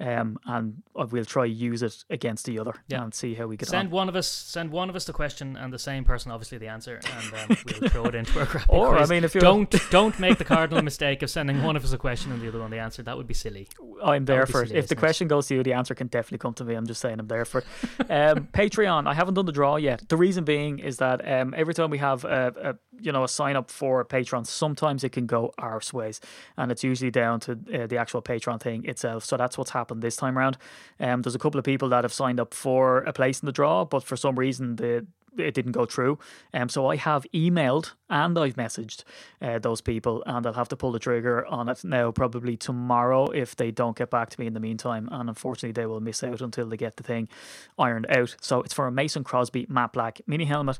Um. 0.00 0.38
And 0.46 0.82
we'll 0.94 1.24
try 1.24 1.44
use 1.44 1.82
it 1.82 2.04
against 2.10 2.46
the 2.46 2.58
other 2.58 2.74
Yeah. 2.88 3.02
and 3.04 3.14
see 3.14 3.34
how 3.34 3.46
we 3.46 3.56
get 3.56 3.68
Send 3.68 3.88
on. 3.88 3.92
one 3.92 4.08
of 4.08 4.16
us. 4.16 4.26
Send 4.26 4.70
one 4.72 4.90
of 4.90 4.96
us 4.96 5.04
the 5.04 5.12
question, 5.12 5.56
and 5.56 5.72
the 5.72 5.78
same 5.78 6.04
person, 6.04 6.32
obviously, 6.32 6.58
the 6.58 6.68
answer, 6.68 7.00
and 7.04 7.50
um, 7.50 7.56
we'll 7.80 7.88
throw 7.90 8.04
it 8.06 8.14
into 8.14 8.38
our 8.40 8.46
crappy 8.46 8.66
Or, 8.68 8.98
I 8.98 9.06
mean, 9.06 9.22
if 9.24 9.34
you're- 9.34 9.42
don't 9.44 9.72
don't 9.90 10.18
make 10.18 10.38
the 10.38 10.44
cardinal 10.44 10.82
mistake 10.82 11.22
of 11.22 11.30
sending 11.30 11.62
one 11.62 11.76
of 11.76 11.84
us 11.84 11.92
a 11.92 11.98
question 11.98 12.32
and 12.32 12.42
the 12.42 12.48
other 12.48 12.58
one 12.60 12.70
the 12.70 12.78
answer. 12.78 13.02
That 13.02 13.16
would 13.16 13.26
be 13.28 13.34
silly. 13.34 13.68
I'm 14.02 14.24
there 14.24 14.46
for 14.46 14.62
it. 14.62 14.66
If 14.66 14.70
the 14.72 14.78
isn't 14.78 14.92
it? 14.92 14.98
question 14.98 15.28
goes 15.28 15.46
to 15.48 15.54
you, 15.54 15.62
the 15.62 15.72
answer 15.74 15.94
can 15.94 16.08
definitely 16.08 16.38
come 16.38 16.54
to 16.54 16.64
me. 16.64 16.74
I'm 16.74 16.86
just 16.86 17.00
saying 17.00 17.20
I'm 17.20 17.28
there 17.28 17.44
for 17.44 17.58
it. 17.58 18.10
Um, 18.10 18.48
Patreon, 18.52 19.06
I 19.06 19.14
haven't 19.14 19.34
done 19.34 19.46
the 19.46 19.52
draw 19.52 19.76
yet. 19.76 20.08
The 20.08 20.16
reason 20.16 20.44
being 20.44 20.78
is 20.80 20.96
that 20.98 21.26
um, 21.30 21.54
every 21.56 21.72
time 21.74 21.90
we 21.90 21.98
have 21.98 22.24
a, 22.24 22.52
a 22.62 22.74
you 23.00 23.12
know 23.12 23.24
a 23.24 23.28
sign 23.28 23.56
up 23.56 23.70
for 23.70 24.00
a 24.00 24.04
Patreon, 24.04 24.46
sometimes 24.46 25.04
it 25.04 25.10
can 25.10 25.26
go 25.26 25.52
arseways, 25.60 26.20
and 26.56 26.70
it's 26.72 26.82
usually 26.84 27.10
down 27.10 27.40
to 27.40 27.52
uh, 27.52 27.86
the 27.86 27.96
actual 27.98 28.22
Patreon 28.22 28.60
thing 28.60 28.84
itself. 28.86 29.24
So 29.24 29.36
that's 29.36 29.56
what's 29.56 29.70
happened 29.84 30.02
this 30.02 30.16
time 30.16 30.38
around. 30.38 30.56
Um, 30.98 31.22
there's 31.22 31.34
a 31.34 31.38
couple 31.38 31.58
of 31.58 31.64
people 31.64 31.88
that 31.90 32.04
have 32.04 32.12
signed 32.12 32.40
up 32.40 32.54
for 32.54 32.98
a 32.98 33.12
place 33.12 33.40
in 33.40 33.46
the 33.46 33.52
draw, 33.52 33.84
but 33.84 34.02
for 34.02 34.16
some 34.16 34.38
reason 34.38 34.76
the 34.76 35.06
it 35.38 35.54
didn't 35.54 35.72
go 35.72 35.86
through. 35.86 36.18
Um, 36.52 36.68
so 36.68 36.86
I 36.86 36.96
have 36.96 37.26
emailed 37.34 37.92
and 38.08 38.38
I've 38.38 38.54
messaged 38.54 39.04
uh, 39.40 39.58
those 39.58 39.80
people, 39.80 40.22
and 40.26 40.46
I'll 40.46 40.52
have 40.52 40.68
to 40.68 40.76
pull 40.76 40.92
the 40.92 40.98
trigger 40.98 41.44
on 41.46 41.68
it 41.68 41.84
now, 41.84 42.12
probably 42.12 42.56
tomorrow, 42.56 43.26
if 43.26 43.56
they 43.56 43.70
don't 43.70 43.96
get 43.96 44.10
back 44.10 44.30
to 44.30 44.40
me 44.40 44.46
in 44.46 44.54
the 44.54 44.60
meantime. 44.60 45.08
And 45.10 45.28
unfortunately, 45.28 45.72
they 45.72 45.86
will 45.86 46.00
miss 46.00 46.22
out 46.22 46.40
until 46.40 46.68
they 46.68 46.76
get 46.76 46.96
the 46.96 47.02
thing 47.02 47.28
ironed 47.78 48.06
out. 48.08 48.36
So 48.40 48.60
it's 48.62 48.74
for 48.74 48.86
a 48.86 48.92
Mason 48.92 49.24
Crosby 49.24 49.66
matte 49.68 49.92
black 49.92 50.20
mini 50.26 50.44
helmet. 50.44 50.78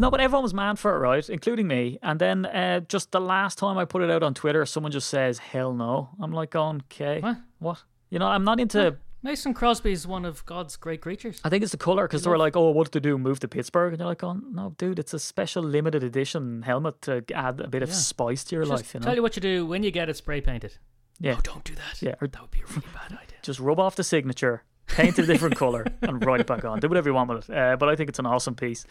No, 0.00 0.10
but 0.10 0.20
everyone 0.20 0.44
was 0.44 0.54
mad 0.54 0.78
for 0.78 0.96
it, 0.96 0.98
right? 0.98 1.28
Including 1.28 1.66
me. 1.66 1.98
And 2.02 2.20
then 2.20 2.46
uh, 2.46 2.80
just 2.80 3.10
the 3.12 3.20
last 3.20 3.58
time 3.58 3.76
I 3.76 3.84
put 3.84 4.02
it 4.02 4.10
out 4.10 4.22
on 4.22 4.34
Twitter, 4.34 4.64
someone 4.66 4.92
just 4.92 5.08
says, 5.08 5.38
hell 5.38 5.72
no. 5.72 6.10
I'm 6.20 6.32
like, 6.32 6.50
going, 6.50 6.82
okay. 6.92 7.20
What? 7.20 7.36
What? 7.58 7.82
You 8.10 8.18
know, 8.18 8.26
I'm 8.26 8.44
not 8.44 8.60
into. 8.60 8.96
Mason 9.20 9.52
Crosby 9.52 9.90
is 9.90 10.06
one 10.06 10.24
of 10.24 10.46
God's 10.46 10.76
great 10.76 11.00
creatures. 11.00 11.40
I 11.42 11.48
think 11.48 11.62
it's 11.64 11.72
the 11.72 11.76
color 11.78 12.06
because 12.06 12.22
they 12.22 12.30
were 12.30 12.38
like, 12.38 12.56
"Oh, 12.56 12.70
what 12.70 12.90
did 12.90 13.02
they 13.02 13.08
do? 13.10 13.18
Move 13.18 13.40
to 13.40 13.48
Pittsburgh?" 13.48 13.92
And 13.92 13.98
you're 13.98 14.08
like, 14.08 14.22
"Oh 14.22 14.34
no, 14.34 14.74
dude, 14.78 14.98
it's 15.00 15.12
a 15.12 15.18
special 15.18 15.62
limited 15.64 16.04
edition 16.04 16.62
helmet 16.62 17.02
to 17.02 17.24
add 17.34 17.60
a 17.60 17.66
bit 17.68 17.82
of 17.82 17.88
Yeah. 17.88 17.94
spice 17.96 18.44
to 18.44 18.54
your 18.56 18.64
Just 18.64 18.70
life." 18.70 18.94
You 18.94 19.00
know, 19.00 19.04
tell 19.04 19.16
you 19.16 19.22
what 19.22 19.34
you 19.34 19.42
do 19.42 19.66
when 19.66 19.82
you 19.82 19.90
get 19.90 20.08
it 20.08 20.16
spray 20.16 20.40
painted. 20.40 20.78
yeah, 21.18 21.34
Oh, 21.36 21.40
don't 21.42 21.64
do 21.64 21.74
that. 21.74 22.00
Yeah, 22.00 22.14
or- 22.20 22.28
that 22.28 22.40
would 22.40 22.52
be 22.52 22.60
a 22.60 22.66
really 22.66 22.86
bad 22.94 23.12
idea. 23.12 23.38
just 23.42 23.58
rub 23.58 23.80
off 23.80 23.96
the 23.96 24.04
signature, 24.04 24.62
paint 24.86 25.18
it 25.18 25.24
a 25.24 25.26
different 25.26 25.56
color, 25.56 25.84
and 26.02 26.24
write 26.24 26.40
it 26.40 26.46
back 26.46 26.64
on. 26.64 26.78
Do 26.78 26.88
whatever 26.88 27.08
you 27.08 27.14
want 27.14 27.28
with 27.28 27.50
it. 27.50 27.56
Uh, 27.56 27.76
but 27.76 27.88
I 27.88 27.96
think 27.96 28.08
it's 28.08 28.20
an 28.20 28.26
awesome 28.26 28.54
piece. 28.54 28.86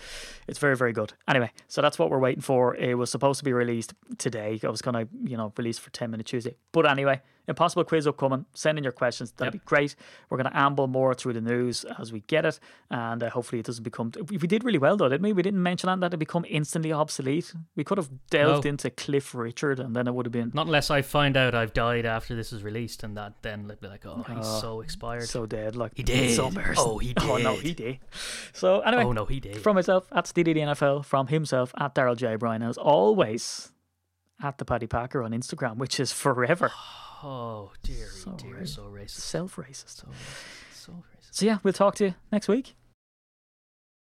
It's 0.50 0.60
very, 0.60 0.76
very 0.76 0.92
good. 0.92 1.14
Anyway, 1.30 1.52
so 1.70 1.82
that's 1.82 1.98
what 1.98 2.10
we're 2.10 2.20
waiting 2.20 2.42
for. 2.42 2.76
It 2.76 2.96
was 2.96 3.10
supposed 3.10 3.40
to 3.40 3.46
be 3.46 3.54
released 3.54 3.94
today. 4.18 4.60
I 4.62 4.68
was 4.68 4.82
gonna, 4.82 5.08
you 5.24 5.38
know, 5.38 5.54
release 5.58 5.80
for 5.80 5.90
ten 5.92 6.12
minute 6.12 6.26
Tuesday. 6.28 6.58
But 6.74 6.86
anyway, 6.86 7.22
impossible 7.48 7.84
quiz 7.84 8.08
upcoming. 8.08 8.46
Send 8.54 8.78
in 8.78 8.84
your 8.84 8.94
questions. 8.94 9.32
That'd 9.32 9.54
Yep. 9.54 9.62
be 9.64 9.66
great. 9.66 9.96
We're 10.30 10.38
gonna 10.38 10.52
amble 10.54 10.88
more 10.88 11.14
through 11.14 11.34
the 11.34 11.42
news 11.42 11.86
as 12.00 12.12
we 12.12 12.22
get 12.22 12.46
it, 12.46 12.60
and 12.90 13.24
uh, 13.24 13.30
hopefully 13.30 13.60
it 13.60 13.66
doesn't 13.66 13.84
become. 13.84 14.12
We 14.30 14.38
we 14.38 14.48
did 14.48 14.64
really 14.64 14.78
well 14.80 14.98
though, 14.98 15.10
didn't 15.10 15.24
we? 15.24 15.34
We 15.34 15.42
didn't 15.44 15.62
mention 15.64 15.88
that 15.88 16.00
that 16.02 16.14
it 16.14 16.18
become 16.18 16.46
instantly 16.50 16.92
obsolete. 16.92 17.54
We 17.76 17.84
could 17.84 17.98
have 17.98 18.10
delved 18.30 18.66
No. 18.66 18.70
into 18.70 18.90
Cliff 18.90 19.34
Richard, 19.36 19.80
and 19.80 19.96
then 19.96 20.08
it 20.08 20.14
would 20.14 20.26
have 20.26 20.32
been 20.34 20.52
Not 20.54 20.66
unless 20.68 20.90
I 20.90 21.02
find 21.02 21.36
out 21.38 21.56
I've 21.56 21.74
died 21.74 22.06
after 22.06 22.36
this 22.36 22.52
is 22.54 22.64
released, 22.64 23.04
and 23.04 23.16
that 23.18 23.34
then 23.42 23.68
they'll 23.68 23.78
be 23.78 23.88
like, 23.88 24.06
"Oh, 24.06 24.24
he's 24.36 24.48
so 24.48 24.82
expired." 24.82 25.24
so 25.24 25.46
dead. 25.46 25.76
Like 25.76 25.94
He 25.96 26.04
did. 26.04 26.36
So. 26.36 26.52
Oh, 26.78 26.98
he 26.98 27.14
did. 27.14 27.24
Oh 27.30 27.38
no, 27.38 27.56
he 27.56 27.74
did. 27.74 28.00
So 28.54 28.80
anyway, 28.82 29.04
oh 29.04 29.12
no, 29.12 29.26
he 29.26 29.40
did. 29.40 29.58
From 29.62 29.76
myself 29.76 30.08
at 30.12 30.26
the 30.28 30.44
NFL, 30.44 31.04
from 31.06 31.28
himself 31.28 31.74
at 31.78 31.94
Daryl 31.96 32.16
J. 32.16 32.34
O'Brien, 32.34 32.62
as 32.64 32.78
always, 32.78 33.72
at 34.42 34.58
the 34.58 34.66
Paddy 34.66 34.88
Packer 34.88 35.24
on 35.24 35.32
Instagram, 35.32 35.78
which 35.78 36.00
is 36.00 36.12
forever 36.12 36.72
oh 37.24 37.72
dear, 37.84 38.08
So 38.08 38.32
dear, 38.32 38.66
so 38.66 38.84
racist, 38.84 39.10
self 39.22 39.56
racist. 39.56 39.98
so 40.02 40.08
so 40.74 40.92
racist. 40.94 41.30
So 41.32 41.46
yeah, 41.46 41.58
we'll 41.64 41.74
talk 41.74 41.96
to 41.96 42.06
you 42.06 42.14
next 42.32 42.48
week. 42.48 42.76